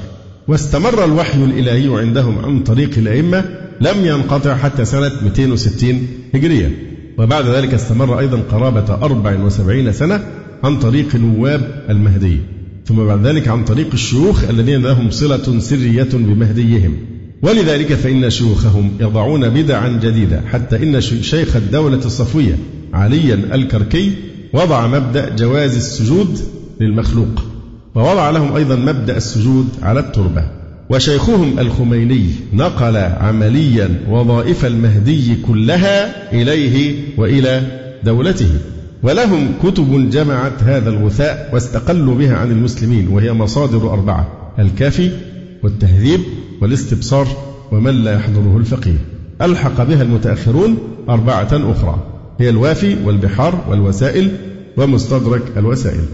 [0.48, 3.44] واستمر الوحي الإلهي عندهم عن طريق الأئمة
[3.80, 6.70] لم ينقطع حتى سنة 260 هجرية.
[7.18, 10.20] وبعد ذلك استمر أيضا قرابة 74 سنة
[10.64, 12.38] عن طريق نواب المهدي.
[12.86, 16.96] ثم بعد ذلك عن طريق الشيوخ الذين لهم صلة سرية بمهديهم.
[17.44, 22.58] ولذلك فإن شيوخهم يضعون بدعا جديدة حتى إن شيخ الدولة الصفوية
[22.94, 24.12] عليا الكركي
[24.52, 26.38] وضع مبدأ جواز السجود
[26.80, 27.42] للمخلوق
[27.94, 30.44] ووضع لهم أيضا مبدأ السجود على التربة.
[30.90, 37.62] وشيخهم الخميني نقل عمليا وظائف المهدي كلها إليه وإلى
[38.04, 38.50] دولته.
[39.02, 45.10] ولهم كتب جمعت هذا الغثاء واستقلوا بها عن المسلمين وهي مصادر أربعة الكافي
[45.64, 46.20] والتهذيب
[46.60, 47.28] والاستبصار
[47.72, 48.98] ومن لا يحضره الفقيه.
[49.42, 52.06] ألحق بها المتأخرون أربعة أخرى
[52.40, 54.30] هي الوافي والبحار والوسائل
[54.76, 56.04] ومستدرك الوسائل.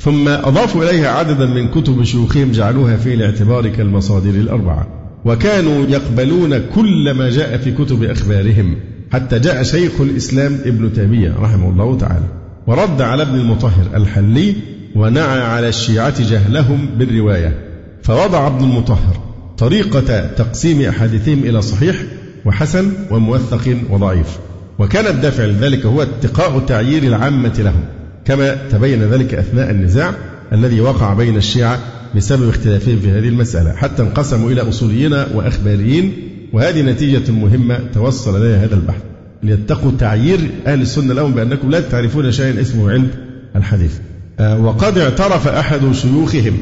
[0.00, 4.86] ثم أضافوا إليها عددا من كتب شيوخهم جعلوها في الاعتبار كالمصادر الأربعة.
[5.24, 8.76] وكانوا يقبلون كل ما جاء في كتب أخبارهم
[9.12, 12.24] حتى جاء شيخ الإسلام ابن تيمية رحمه الله تعالى
[12.66, 14.54] ورد على ابن المطهر الحلي
[14.96, 17.67] ونعى على الشيعة جهلهم بالرواية.
[18.08, 19.20] فوضع ابن المطهر
[19.58, 21.96] طريقة تقسيم أحاديثهم إلى صحيح
[22.44, 24.38] وحسن وموثق وضعيف.
[24.78, 27.84] وكان الدافع لذلك هو اتقاء تعيير العامة لهم.
[28.24, 30.14] كما تبين ذلك أثناء النزاع
[30.52, 31.78] الذي وقع بين الشيعة
[32.16, 33.72] بسبب اختلافهم في هذه المسألة.
[33.72, 36.12] حتى انقسموا إلى أصوليين وأخباريين
[36.52, 39.00] وهذه نتيجة مهمة توصل إليها هذا البحث.
[39.42, 43.08] ليتقوا تعيير أهل السنة لهم بأنكم لا تعرفون شيئا اسمه علم
[43.56, 43.92] الحديث.
[44.40, 46.58] آه، وقد اعترف أحد شيوخهم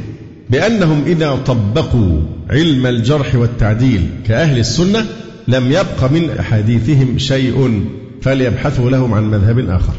[0.50, 5.06] بأنهم إذا طبقوا علم الجرح والتعديل كأهل السنة
[5.48, 7.84] لم يبق من أحاديثهم شيء
[8.22, 9.92] فليبحثوا لهم عن مذهب آخر.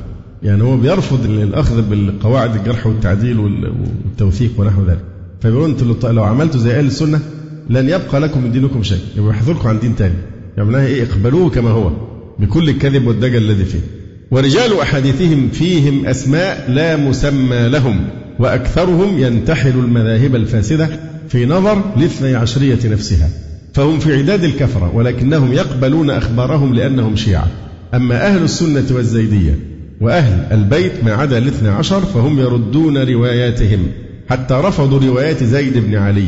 [0.44, 5.04] يعني هو بيرفض الأخذ بالقواعد الجرح والتعديل والتوثيق ونحو ذلك.
[5.42, 7.20] فبيقول أنتوا لو عملتوا زي أهل السنة
[7.70, 9.02] لن يبقى لكم من دينكم شيء.
[9.18, 10.16] يبحثوا لكم عن دين تاني.
[10.58, 11.92] يعني إيه اقبلوه كما هو.
[12.40, 13.82] بكل الكذب والدجل الذي فيه.
[14.32, 18.08] ورجال أحاديثهم فيهم أسماء لا مسمى لهم.
[18.40, 20.90] وأكثرهم ينتحل المذاهب الفاسدة
[21.30, 23.30] في نظر الاثني عشرية نفسها
[23.74, 27.48] فهم في عداد الكفرة ولكنهم يقبلون أخبارهم لأنهم شيعة.
[27.94, 29.60] أما أهل السنة والزيدية
[30.02, 33.88] وأهل البيت ما عدا الاثنى عشر فهم يردون رواياتهم
[34.30, 36.28] حتى رفضوا روايات زيد بن علي.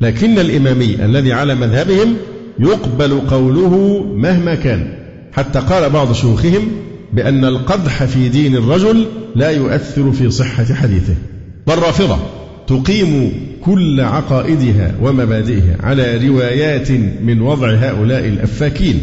[0.00, 2.16] لكن الإمامي الذي على مذهبهم
[2.58, 4.92] يقبل قوله مهما كان.
[5.32, 6.68] حتى قال بعض شيوخهم
[7.12, 11.14] بأن القدح في دين الرجل لا يؤثر في صحة حديثه.
[11.70, 12.18] والرافضة
[12.66, 13.32] تقيم
[13.64, 16.90] كل عقائدها ومبادئها على روايات
[17.22, 19.00] من وضع هؤلاء الأفاكين.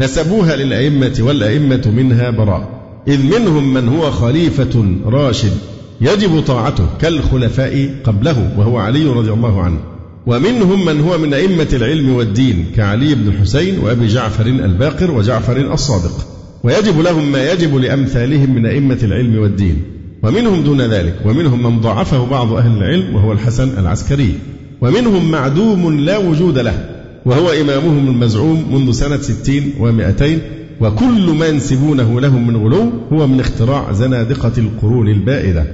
[0.00, 2.68] نسبوها للأئمة والأئمة منها براء.
[3.08, 5.52] إذ منهم من هو خليفة راشد
[6.00, 9.78] يجب طاعته كالخلفاء قبله وهو علي رضي الله عنه.
[10.26, 16.26] ومنهم من هو من أئمة العلم والدين كعلي بن الحسين وأبي جعفر الباقر وجعفر الصادق.
[16.64, 19.97] ويجب لهم ما يجب لأمثالهم من أئمة العلم والدين.
[20.22, 24.34] ومنهم دون ذلك ومنهم من ضعفه بعض أهل العلم وهو الحسن العسكري
[24.80, 26.84] ومنهم معدوم لا وجود له
[27.26, 30.38] وهو إمامهم المزعوم منذ سنة ستين ومائتين
[30.80, 35.64] وكل ما ينسبونه لهم من غلو هو من اختراع زنادقة القرون البائدة.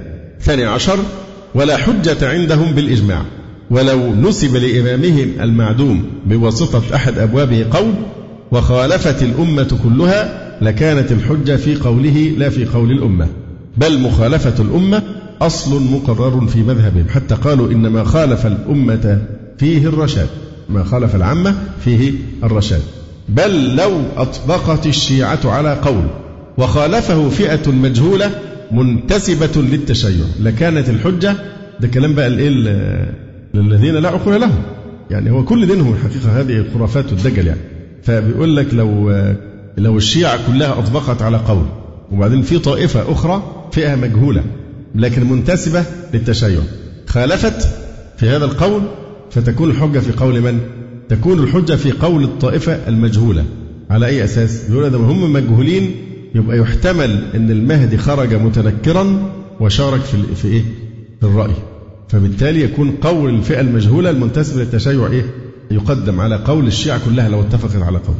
[0.41, 0.99] ثاني عشر
[1.55, 3.21] ولا حجة عندهم بالإجماع
[3.71, 7.93] ولو نسب لإمامهم المعدوم بواسطة أحد أبوابه قول
[8.51, 13.27] وخالفت الأمة كلها لكانت الحجة في قوله لا في قول الأمة.
[13.77, 15.01] بل مخالفة الأمة
[15.41, 17.05] أصل مقرر في مذهبهم.
[17.09, 19.21] حتى قالوا إن ما خالف الأمة
[19.57, 20.27] فيه الرشاد.
[20.69, 22.11] ما خالف العامة فيه
[22.43, 22.81] الرشاد.
[23.29, 26.03] بل لو أطبقت الشيعة على قول
[26.57, 28.31] وخالفه فئة مجهولة
[28.71, 30.25] منتسبة للتشيع.
[30.39, 31.35] لكانت الحجة
[31.79, 32.49] ده كلام بقى الإيه؟
[33.53, 34.61] للذين لا عقول لهم.
[35.11, 37.59] يعني هو كل دينهم الحقيقة هذه خرافات الدجل يعني.
[38.03, 39.11] فبيقول لك لو
[39.77, 41.65] لو الشيعة كلها أطبقت على قول
[42.11, 43.43] وبعدين في طائفة أخرى
[43.75, 44.43] فئة مجهولة
[44.95, 45.83] لكن منتسبة
[46.13, 46.59] للتشيع
[47.07, 47.67] خالفت
[48.17, 48.81] في هذا القول
[49.31, 50.59] فتكون الحجة في قول من؟
[51.09, 53.45] تكون الحجة في قول الطائفة المجهولة
[53.89, 55.91] على أي أساس؟ يقول إذا هم مجهولين
[56.35, 60.61] يبقى يحتمل أن المهدي خرج متنكرا وشارك في في إيه؟
[61.19, 61.53] في الرأي
[62.09, 65.25] فبالتالي يكون قول الفئة المجهولة المنتسبة للتشيع إيه؟
[65.71, 68.15] يقدم على قول الشيعة كلها لو اتفقت على قول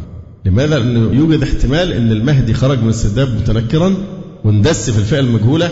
[0.46, 3.96] لماذا؟ لأنه يوجد احتمال أن المهدي خرج من السرداب متنكرا
[4.46, 5.70] واندس في الفئة المجهولة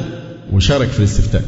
[0.53, 1.43] وشارك في الاستفتاء.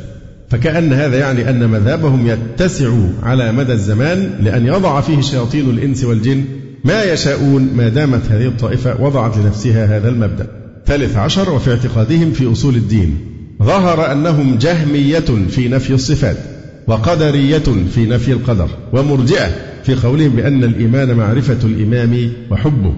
[0.49, 6.43] فكأن هذا يعني أن مذهبهم يتسع على مدى الزمان لأن يضع فيه شياطين الإنس والجن
[6.83, 10.47] ما يشاءون ما دامت هذه الطائفة وضعت لنفسها هذا المبدأ.
[10.85, 13.17] ثالث عشر وفي اعتقادهم في أصول الدين
[13.63, 16.37] ظهر أنهم جهمية في نفي الصفات
[16.87, 17.63] وقدرية
[17.95, 19.51] في نفي القدر ومرجئة
[19.83, 22.93] في قولهم بأن الإيمان معرفة الإمام وحبه.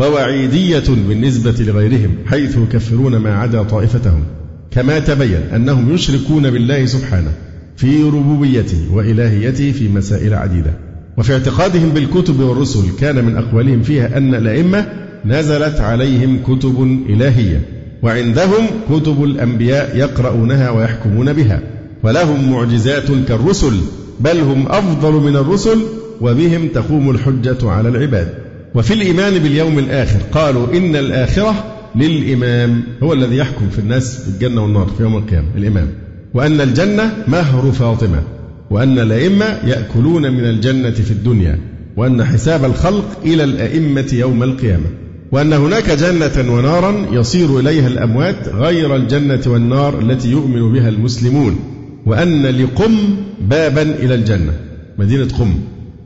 [0.00, 4.22] ووعيدية بالنسبة لغيرهم حيث يكفرون ما عدا طائفتهم.
[4.70, 7.32] كما تبين أنهم يشركون بالله سبحانه
[7.76, 10.72] في ربوبيته وإلهيته في مسائل عديدة.
[11.18, 14.86] وفي اعتقادهم بالكتب والرسل كان من أقوالهم فيها أن الأئمة
[15.24, 17.60] نزلت عليهم كتب إلهية
[18.02, 21.62] وعندهم كتب الأنبياء يقرؤونها ويحكمون بها.
[22.02, 23.80] ولهم معجزات كالرسل
[24.20, 25.78] بل هم أفضل من الرسل
[26.20, 28.49] وبهم تقوم الحجة على العباد.
[28.74, 31.64] وفي الإيمان باليوم الآخر قالوا إن الآخرة
[31.96, 35.86] للإمام هو الذي يحكم في الناس بالجنة والنار في يوم القيامة الإمام.
[36.34, 38.22] وأن الجنة مهر فاطمة
[38.70, 41.58] وأن الأئمة يأكلون من الجنة في الدنيا
[41.96, 44.86] وأن حساب الخلق إلى الأئمة يوم القيامة.
[45.32, 51.58] وأن هناك جنة ونارا يصير إليها الأموات غير الجنة والنار التي يؤمن بها المسلمون.
[52.06, 52.96] وأن لقم
[53.40, 54.52] بابا إلى الجنة
[54.98, 55.54] مدينة قم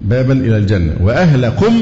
[0.02, 0.96] بابا إلى الجنة.
[1.00, 1.74] وأهل قم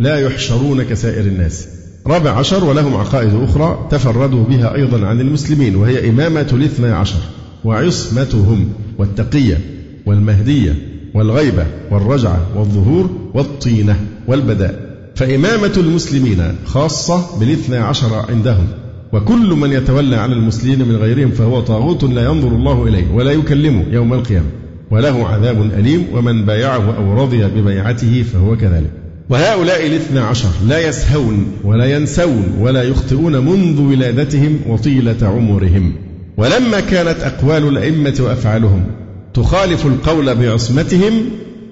[0.00, 1.68] لا يحشرون كسائر الناس.
[2.06, 7.18] رابع عشر ولهم عقائد أخرى تفردوا بها أيضا عن المسلمين وهي إمامة الاثنى عشر
[7.64, 9.60] وعصمتهم والتقية
[10.06, 10.74] والمهدية
[11.14, 14.90] والغيبة والرجعة والظهور والطينة والبداء.
[15.14, 18.66] فإمامة المسلمين خاصة بالاثنى عشر عندهم
[19.12, 23.84] وكل من يتولى على المسلمين من غيرهم فهو طاغوت لا ينظر الله إليه ولا يكلمه
[23.90, 24.46] يوم القيامة
[24.90, 28.99] وله عذاب أليم ومن بايعه أو رضي ببيعته فهو كذلك.
[29.30, 35.92] وهؤلاء الاثنى عشر لا يسهون ولا ينسون ولا يخطئون منذ ولادتهم وطيلة عمرهم.
[36.36, 38.86] ولما كانت أقوال الأئمة وأفعالهم
[39.34, 41.12] تخالف القول بعصمتهم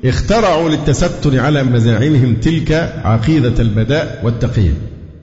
[0.04, 2.72] اخترعوا للتستر على مزاعمهم تلك
[3.04, 4.72] عقيدة البداء والتقية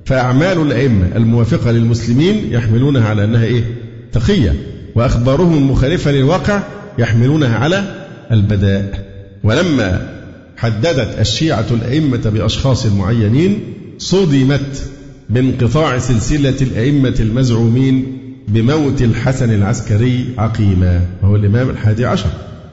[0.05, 3.63] فأعمال الأئمة الموافقة للمسلمين يحملونها على أنها إيه؟
[4.11, 4.53] تقية.
[4.95, 6.59] وأخبارهم المخالفة للواقع
[6.97, 7.83] يحملونها على
[8.31, 9.05] البداء.
[9.43, 10.15] ولما
[10.57, 13.59] حددت الشيعة الأئمة بأشخاص معينين
[13.97, 14.83] صدمت
[15.29, 22.29] بانقطاع سلسلة الأئمة المزعومين بموت الحسن العسكري عقيما وهو الإمام الحادي عشر.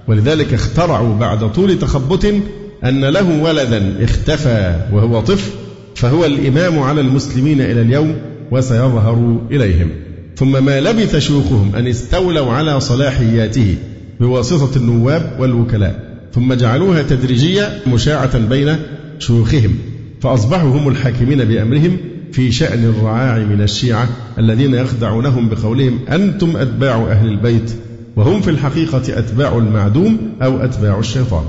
[0.09, 2.25] ولذلك اخترعوا بعد طول تخبط
[2.85, 5.51] أن له ولدا اختفى وهو طفل
[5.95, 8.17] فهو الإمام على المسلمين إلى اليوم
[8.51, 9.91] وسيظهر إليهم.
[10.37, 13.77] ثم ما لبث شيوخهم أن استولوا على صلاحياته
[14.21, 16.02] بواسطة النواب والوكلاء.
[16.35, 18.77] ثم جعلوها تدريجية مشاعة بين
[19.19, 19.75] شيوخهم
[20.21, 21.97] فأصبحوا هم الحاكمين بأمرهم
[22.33, 24.09] في شأن الرعاع من الشيعة
[24.39, 27.73] الذين يخدعونهم بقولهم أنتم أتباع أهل البيت
[28.17, 31.45] وهم في الحقيقة أتباع المعدوم أو أتباع الشيطان.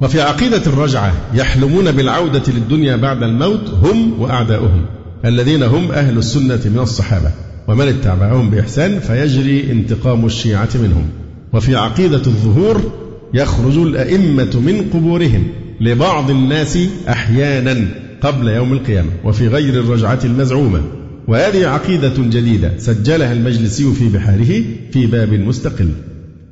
[0.00, 4.86] وفي عقيدة الرجعة يحلمون بالعودة للدنيا بعد الموت هم وأعداؤهم
[5.24, 7.30] الذين هم أهل السنة من الصحابة
[7.68, 11.08] ومن اتبعهم بإحسان فيجري انتقام الشيعة منهم.
[11.52, 15.48] وفي عقيدة الظهور يخرج الأئمة من قبورهم
[15.80, 17.88] لبعض الناس أحيانا
[18.20, 20.80] قبل يوم القيامة وفي غير الرجعة المزعومة.
[21.28, 24.62] وهذه عقيدة جديدة سجلها المجلسي في بحاره
[24.92, 25.88] في باب مستقل.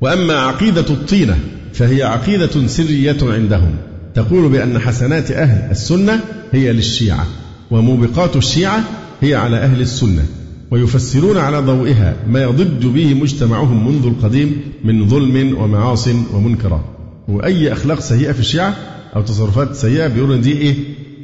[0.01, 1.39] وأما عقيدة الطينة
[1.73, 3.77] فهي عقيدة سرية عندهم.
[4.15, 6.21] تقول بأن حسنات أهل السنة
[6.53, 7.27] هي للشيعة
[7.71, 8.85] وموبقات الشيعة
[9.21, 10.25] هي على أهل السنة.
[10.71, 16.85] ويفسرون على ضوئها ما يضج به مجتمعهم منذ القديم من ظلم ومعاص ومنكرات
[17.29, 18.77] وأي أخلاق سيئة في الشيعة
[19.17, 20.75] أو تصرفات سيئة بيقولوا دي إيه؟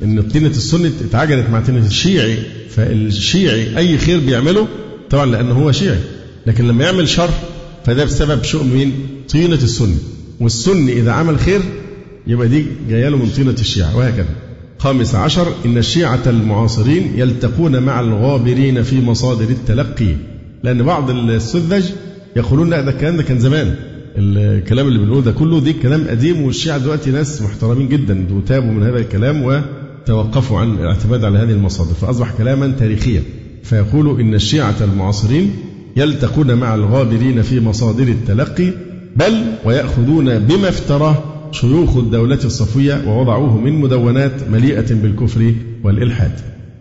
[0.02, 2.36] إن طينة السنة اتعجلت مع طينة الشيعي.
[2.70, 4.68] فالشيعي أي خير بيعمله؟
[5.10, 5.98] طبعا لأنه هو شيعي.
[6.46, 7.30] لكن لما يعمل شر
[7.84, 8.92] فده بسبب شؤم مين؟
[9.32, 9.96] طينة السنة.
[10.40, 11.60] والسني إذا عمل خير
[12.26, 14.34] يبقى دي جاية له من طينة الشيعة وهكذا.
[14.82, 20.14] خامس عشر إن الشيعة المعاصرين يلتقون مع الغابرين في مصادر التلقي.
[20.62, 21.84] لأن بعض السذج
[22.36, 23.74] يقولون لا ده الكلام ده كان زمان.
[24.16, 28.82] الكلام اللي بنقوله ده كله دي كلام قديم والشيعة دلوقتي ناس محترمين جدا وتابوا من
[28.82, 31.94] هذا الكلام وتوقفوا عن الاعتماد على هذه المصادر.
[31.94, 33.22] فأصبح كلاما تاريخيا.
[33.62, 35.50] فيقول إن الشيعة المعاصرين
[35.96, 38.70] يلتقون مع الغابرين في مصادر التلقي
[39.16, 46.30] بل ويأخذون بما افتراه شيوخ الدولة الصفوية ووضعوه من مدونات مليئة بالكفر والإلحاد.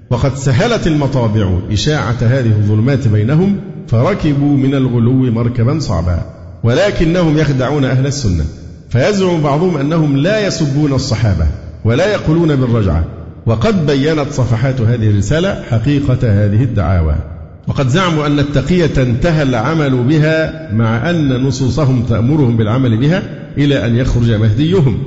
[0.10, 3.58] وقد سهلت المطابع إشاعة هذه الظلمات بينهم
[3.88, 6.26] فركبوا من الغلو مركبا صعبا.
[6.64, 8.46] ولكنهم يخدعون أهل السنة.
[8.90, 11.48] فيزعم بعضهم أنهم لا يسبون الصحابة
[11.86, 13.06] ولا يقولون بالرجعة.
[13.46, 17.16] وقد بينت صفحات هذه الرسالة حقيقة هذه الدعاوى.
[17.68, 23.41] وقد زعموا أن التقية انتهى العمل بها مع أن نصوصهم تأمرهم بالعمل بها.
[23.58, 24.98] إلى أن يخرج مهديهم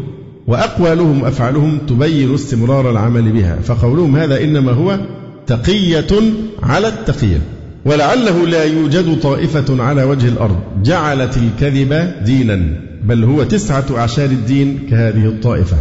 [0.46, 3.58] وأقوالهم وأفعالهم تبين استمرار العمل بها.
[3.64, 4.98] فقولهم هذا إنما هو
[5.46, 6.22] تقية
[6.62, 7.38] على التقية.
[7.84, 14.78] ولعله لا يوجد طائفة على وجه الأرض جعلت الكذب دينا بل هو تسعة أعشار الدين
[14.90, 15.76] كهذه الطائفة.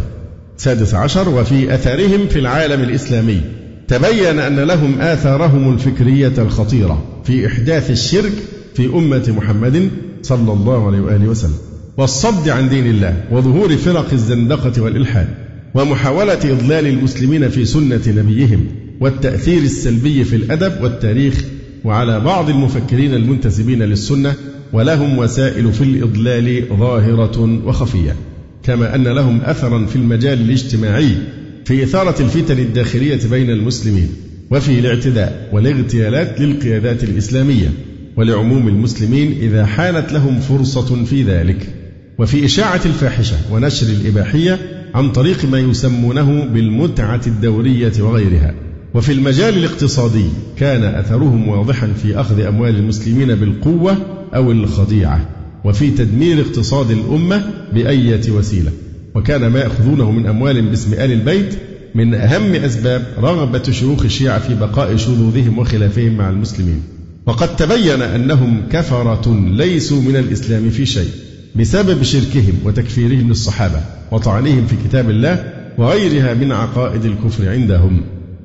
[0.56, 3.40] سادس عشر وفي أثرهم في العالم الإسلامي.
[3.88, 8.32] تبين أن لهم آثارهم الفكرية الخطيرة في إحداث الشرك
[8.74, 9.88] في أمة محمد
[10.22, 11.73] صلى الله عليه وآله وسلم.
[11.96, 15.28] والصد عن دين الله وظهور فرق الزندقة والإلحاد
[15.74, 18.66] ومحاولة إضلال المسلمين في سنة نبيهم
[19.00, 21.44] والتأثير السلبي في الأدب والتاريخ
[21.84, 24.34] وعلى بعض المفكرين المنتسبين للسنة
[24.72, 28.16] ولهم وسائل في الإضلال ظاهرة وخفية
[28.62, 31.16] كما أن لهم أثرا في المجال الاجتماعي
[31.64, 34.08] في إثارة الفتن الداخلية بين المسلمين
[34.50, 37.68] وفي الاعتداء والاغتيالات للقيادات الإسلامية
[38.16, 41.83] ولعموم المسلمين إذا حانت لهم فرصة في ذلك.
[42.18, 44.58] وفي إشاعة الفاحشة ونشر الإباحية
[44.94, 48.54] عن طريق ما يسمونه بالمتعة الدورية وغيرها.
[48.94, 50.24] وفي المجال الاقتصادي
[50.56, 53.96] كان أثرهم واضحا في أخذ أموال المسلمين بالقوة
[54.34, 55.28] أو الخديعة
[55.64, 58.70] وفي تدمير اقتصاد الأمة بأية وسيلة.
[59.14, 61.54] وكان ما يأخذونه من أموال باسم آل البيت
[61.94, 66.82] من أهم أسباب رغبة شيوخ الشيعة في بقاء شذوذهم وخلافهم مع المسلمين.
[67.26, 71.10] وقد تبين أنهم كفرة ليسوا من الإسلام في شيء.
[71.56, 73.80] بسبب شركهم وتكفيرهم للصحابة
[74.10, 78.00] وطعنهم في كتاب الله وغيرها من عقائد الكفر عندهم.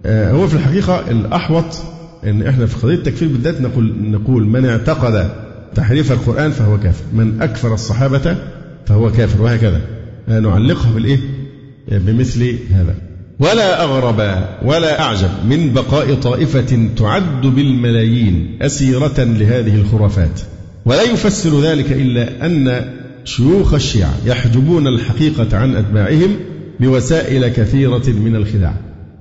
[0.05, 1.65] آه، هو في الحقيقة الأحوط
[2.23, 5.29] أن إحنا في قضية التكفير بالذات نقول, نقول من اعتقد
[5.75, 7.03] تحريف القرآن فهو كافر.
[7.13, 8.37] من أكفر الصحابة
[8.85, 9.81] فهو كافر وهكذا.
[10.29, 11.19] آه، نعلقها بالإيه؟
[11.91, 12.95] بمثل هذا.
[13.39, 20.41] ولا أغرب ولا أعجب من بقاء طائفة تعد بالملايين أسيرة لهذه الخرافات.
[20.85, 22.85] ولا يفسر ذلك إلا أن
[23.25, 26.35] شيوخ الشيعة يحجبون الحقيقة عن أتباعهم
[26.79, 28.73] بوسائل كثيرة من الخداع.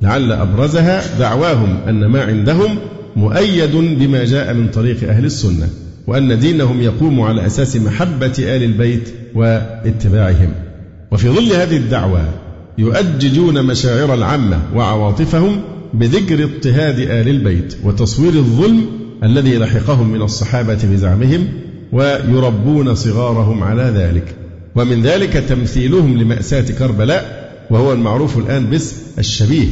[0.02, 2.78] لعل أبرزها دعواهم أن ما عندهم
[3.16, 5.68] مؤيد بما جاء من طريق أهل السنة
[6.06, 10.52] وأن دينهم يقوم على أساس محبة آل البيت واتباعهم.
[11.10, 12.28] وفي ظل هذه الدعوة
[12.78, 15.60] يؤججون مشاعر العامة وعواطفهم
[15.94, 18.86] بذكر اضطهاد آل البيت وتصوير الظلم
[19.22, 21.48] الذي لحقهم من الصحابة بزعمهم
[21.92, 24.34] ويربون صغارهم على ذلك.
[24.76, 29.66] ومن ذلك تمثيلهم لمأساة كربلاء وهو المعروف الآن باسم الشبيه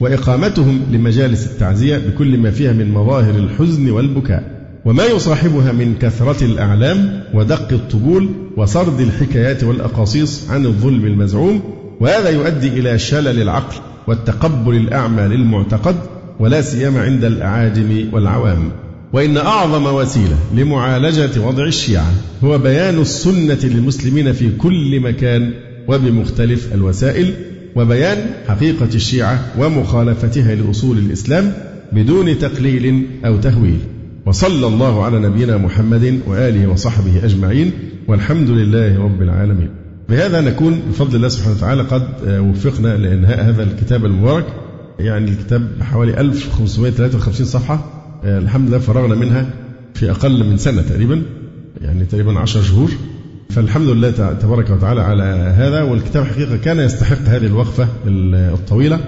[0.00, 4.42] وإقامتهم لمجالس التعزية بكل ما فيها من مظاهر الحزن والبكاء.
[4.84, 11.62] وما يصاحبها من كثرة الأعلام ودق الطبول وسرد الحكايات والأقاصيص عن الظلم المزعوم
[12.00, 15.96] وهذا يؤدي إلى شلل العقل والتقبل الأعمى للمعتقد
[16.40, 18.70] ولا سيما عند الأعاجم والعوام.
[19.12, 22.12] وإن أعظم وسيلة لمعالجة وضع الشيعة
[22.44, 25.52] هو بيان السنة للمسلمين في كل مكان
[25.88, 27.34] وبمختلف الوسائل
[27.76, 31.52] وبيان حقيقة الشيعة ومخالفتها لأصول الإسلام
[31.92, 33.78] بدون تقليل أو تهويل.
[34.26, 37.72] وصلى الله على نبينا محمد وآله وصحبه أجمعين
[38.08, 39.70] والحمد لله رب العالمين.
[40.08, 44.46] بهذا نكون بفضل الله سبحانه وتعالى قد وفقنا لإنهاء هذا الكتاب المبارك
[44.98, 48.01] يعني الكتاب حوالي 1553 صفحة.
[48.24, 49.46] الحمد لله فرغنا منها
[49.94, 51.22] في أقل من سنة تقريبا
[51.80, 52.90] يعني تقريبا 10 شهور.
[53.50, 54.10] فالحمد لله
[54.42, 55.24] تبارك وتعالى على
[55.56, 59.00] هذا والكتاب حقيقة كان يستحق هذه الوقفة الطويلة.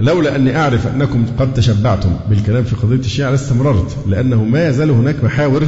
[0.00, 5.24] لولا أني أعرف أنكم قد تشبعتم بالكلام في قضية الشيعة لاستمررت لأنه ما يزال هناك
[5.24, 5.62] محاور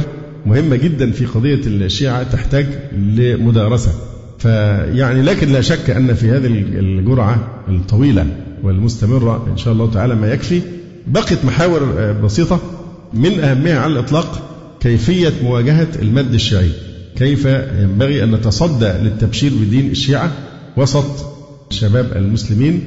[0.45, 2.65] مهمة جدا في قضية الشيعة تحتاج
[2.97, 3.91] لمدارسة.
[4.39, 8.25] فيعني لكن لا شك أن في هذه الجرعة الطويلة
[8.63, 10.61] والمستمرة إن شاء الله تعالى ما يكفي
[11.07, 12.59] بقت محاور بسيطة.
[13.13, 14.47] من أهمها على الإطلاق
[14.79, 16.69] كيفية مواجهة المد الشيعي.
[17.15, 17.45] كيف
[17.79, 20.31] ينبغي أن نتصدى للتبشير بدين الشيعة
[20.77, 21.25] وسط
[21.69, 22.81] شباب المسلمين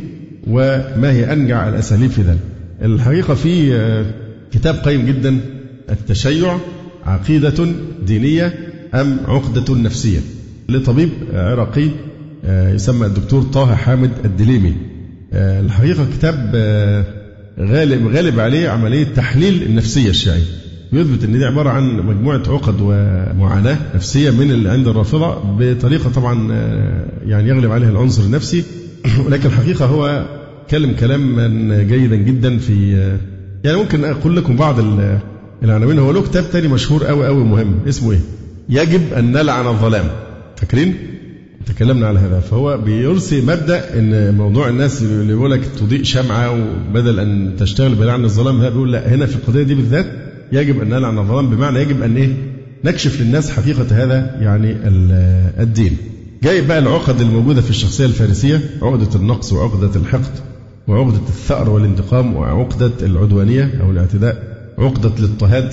[0.47, 2.39] وما هي أنجع الأساليب في ذلك.
[2.83, 4.05] الحقيقة في
[4.53, 5.41] كتاب قيم جدا
[5.91, 6.59] التشيع
[7.05, 7.67] عقيدة
[8.07, 8.55] دينية
[8.95, 10.21] أم عقدة نفسية؟
[10.69, 11.89] لطبيب عراقي
[12.49, 14.75] يسمى الدكتور طه حامد الدليمي.
[15.33, 16.53] الحقيقة كتاب
[17.61, 20.43] غالب غالب عليه عملية تحليل النفسية الشيعية
[20.93, 26.53] يثبت إن دي عبارة عن مجموعة عقد ومعاناة نفسية من اللي عند الرافضة بطريقة طبعا
[27.27, 28.65] يعني يغلب عليها العنصر النفسي
[29.27, 30.27] ولكن الحقيقة هو
[30.71, 32.93] كلم كلاما جيدا جدا في
[33.65, 34.77] يعني ممكن أقول لكم بعض
[35.63, 38.21] العناوين هو له كتاب تاني مشهور قوي قوي مهم اسمه إيه؟
[38.69, 40.05] يجب أن نلعن الظلام
[40.57, 41.14] فاكرين؟
[41.67, 47.21] تكلمنا على هذا فهو بيرسي مبدأ إن موضوع الناس اللي بيقول لك تضيء شمعة وبدل
[47.21, 50.07] أن تشتغل بلعن الظلام هذا بيقول لا هنا في القضية دي بالذات
[50.53, 52.37] يجب أن نلعن الظلام بمعنى يجب أن إيه؟
[52.85, 54.77] نكشف للناس حقيقة هذا يعني
[55.63, 55.97] الدين.
[56.43, 60.33] جايب بقى العقد الموجودة في الشخصية الفارسية عقدة النقص وعقدة الحقد
[60.89, 64.43] وعقدة الثأر والانتقام وعقدة العدوانية أو الاعتداء
[64.79, 65.73] عقدة الاضطهاد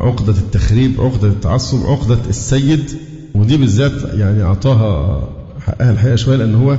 [0.00, 2.90] عقدة التخريب عقدة التعصب عقدة السيد
[3.34, 5.28] ودي بالذات يعني أعطاها
[5.60, 6.78] حقها الحقيقة شوية لأن هو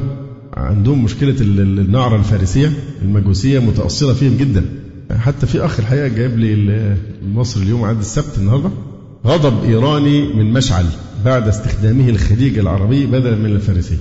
[0.53, 4.65] عندهم مشكلة النعرة الفارسية المجوسية متاصله فيهم جدا.
[5.11, 6.95] حتى في اخ الحقيقة جايب لي
[7.33, 8.69] مصر اليوم عاد السبت النهارده.
[9.25, 10.85] غضب إيراني من مشعل
[11.25, 13.97] بعد استخدامه الخليج العربي بدلا من الفارسي.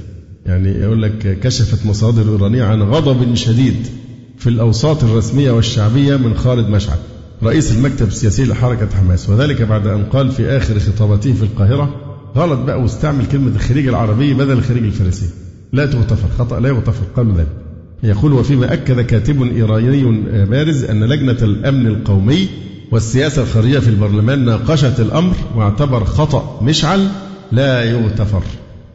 [0.46, 3.86] يعني يقول لك كشفت مصادر إيرانية عن غضب شديد
[4.38, 6.98] في الأوساط الرسمية والشعبية من خالد مشعل
[7.42, 9.30] رئيس المكتب السياسي لحركة حماس.
[9.30, 11.94] وذلك بعد أن قال في آخر خطابته في القاهرة
[12.36, 15.26] غلط بقى واستعمل كلمة الخليج العربي بدل الخليج الفارسي.
[15.72, 16.60] لا تغتفر خطأ.
[16.60, 17.48] لا يغتفر قالوا ذلك.
[18.02, 22.48] يقول وفيما أكد كاتب إيراني بارز أن لجنة الأمن القومي
[22.92, 27.08] والسياسة الخارجية في البرلمان ناقشت الأمر واعتبر خطأ مشعل.
[27.52, 28.42] لا يغتفر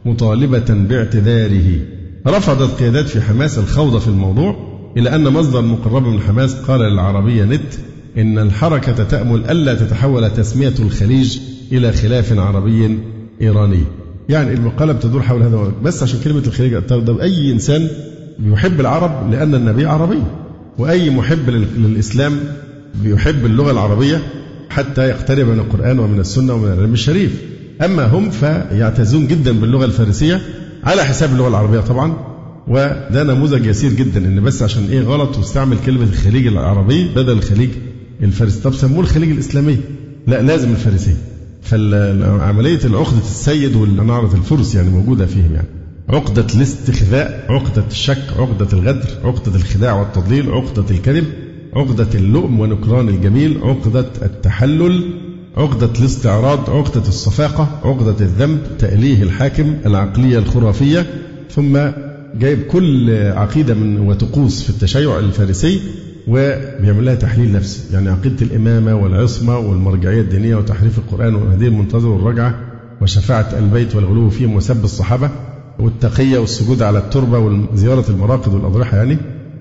[0.04, 1.80] مطالبة باعتذاره.
[2.26, 4.56] رفضت قيادات في حماس الخوض في الموضوع
[4.96, 7.74] إلى أن مصدر مقرب من حماس قال للعربية نت
[8.18, 11.38] إن الحركة تأمل ألا تتحول تسمية الخليج
[11.72, 12.98] إلى خلاف عربي
[13.42, 13.82] إيراني.
[14.28, 16.82] يعني المقالة بتدور حول هذا بس عشان كلمة الخليج
[17.20, 17.88] أي إنسان
[18.38, 20.22] بيحب العرب لأن النبي عربي؟
[20.78, 22.40] وأي محب للإسلام
[23.02, 24.22] بيحب اللغة العربية
[24.70, 27.42] حتى يقترب من القرآن ومن السنة ومن العلم الشريف.
[27.84, 30.40] أما هم فيعتزون جدا باللغة الفارسية
[30.84, 32.16] على حساب اللغة العربية طبعا.
[32.68, 37.70] وده نموذج يسير جدا إن بس عشان إيه غلط واستعمل كلمة الخليج العربي بدل الخليج
[38.22, 38.60] الفارسي.
[38.60, 39.76] طب سموه الخليج الإسلامي.
[40.26, 41.14] لا لازم الفارسي.
[41.62, 45.68] فعمليه العقدة السيد والنعره الفرس يعني موجودة فيهم يعني.
[46.08, 51.24] عقدة الاستخذاء عقدة الشك عقدة الغدر عقدة الخداع والتضليل عقدة الكذب
[51.72, 55.10] عقدة اللؤم ونكران الجميل عقدة التحلل
[55.56, 61.06] عقدة الاستعراض عقدة الصفاقة عقدة الذنب تأليه الحاكم العقلية الخرافية.
[61.50, 61.78] ثم
[62.34, 65.80] جايب كل عقيدة من وطقوس في التشيع الفارسي
[66.28, 67.80] وبيعمل لها تحليل نفسي.
[67.92, 72.54] يعني عقيدة الإمامة والعصمة والمرجعية الدينية وتحريف القرآن والهدي المنتظر والرجعة
[73.00, 75.30] وشفاعة البيت والغلو فيهم وسب الصحابة
[75.78, 79.18] والتقية والسجود على التربة وزيارة المراقد والأضرحة يعني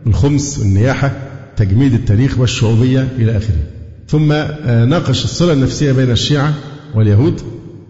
[0.08, 1.12] الخمس والنياحة
[1.56, 3.64] تجميد التاريخ والشعوبية إلى آخره.
[4.08, 6.54] ثم آه، ناقش الصلة النفسية بين الشيعة
[6.96, 7.42] واليهود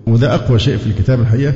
[0.08, 1.54] وده أقوى شيء في الكتاب الحقيقة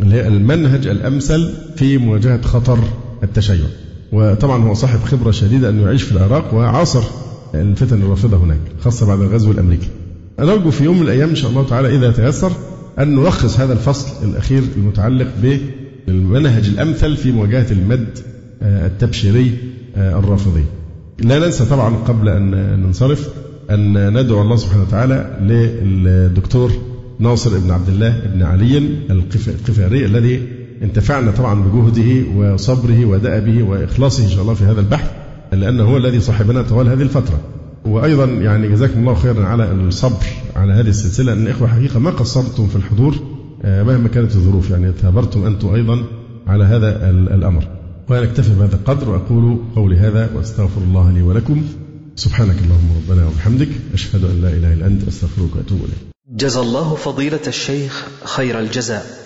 [0.00, 2.78] اللي هي المنهج الأمثل في مواجهة خطر
[3.22, 3.66] التشيع.
[4.12, 7.02] وطبعا هو صاحب خبرة شديدة أنه يعيش في العراق وعاصر
[7.54, 9.88] الفتن الرافضة هناك خاصة بعد الغزو الأمريكي.
[10.40, 12.52] نرجو في يوم من الأيام إن شاء الله تعالى إذا تيسر
[12.98, 15.28] أن نلخص هذا الفصل الأخير المتعلق
[16.06, 18.18] بالمنهج الأمثل في مواجهة المد
[18.62, 19.58] آه، التبشيري
[19.96, 20.64] آه، الرافضي.
[21.20, 22.50] لا ننسى طبعا قبل أن
[22.80, 23.28] ننصرف
[23.70, 26.72] أن ندعو الله سبحانه وتعالى للدكتور
[27.18, 28.78] ناصر بن عبد الله بن علي
[29.10, 35.10] القفاري الذي انتفعنا طبعا بجهده وصبره ودأبه وإخلاصه إن شاء الله في هذا البحث
[35.52, 37.40] لأنه هو الذي صاحبنا طوال هذه الفترة.
[37.84, 42.66] وأيضا يعني جزاكم الله خيرا على الصبر على هذه السلسلة أن إخوة حقيقة ما قصرتم
[42.66, 43.14] في الحضور
[43.64, 46.04] آه، مهما كانت الظروف يعني ثابرتم أنتم أيضا
[46.46, 47.68] على هذا الأمر.
[48.08, 51.62] ونكتفي بهذا القدر وأقول قولي هذا وأستغفر الله لي ولكم.
[52.16, 55.98] سبحانك اللهم ربنا وبحمدك أشهد أن لا إله إلا أنت أستغفرك وأتوب إليك.
[56.36, 59.25] جزى الله فضيلة الشيخ خير الجزاء.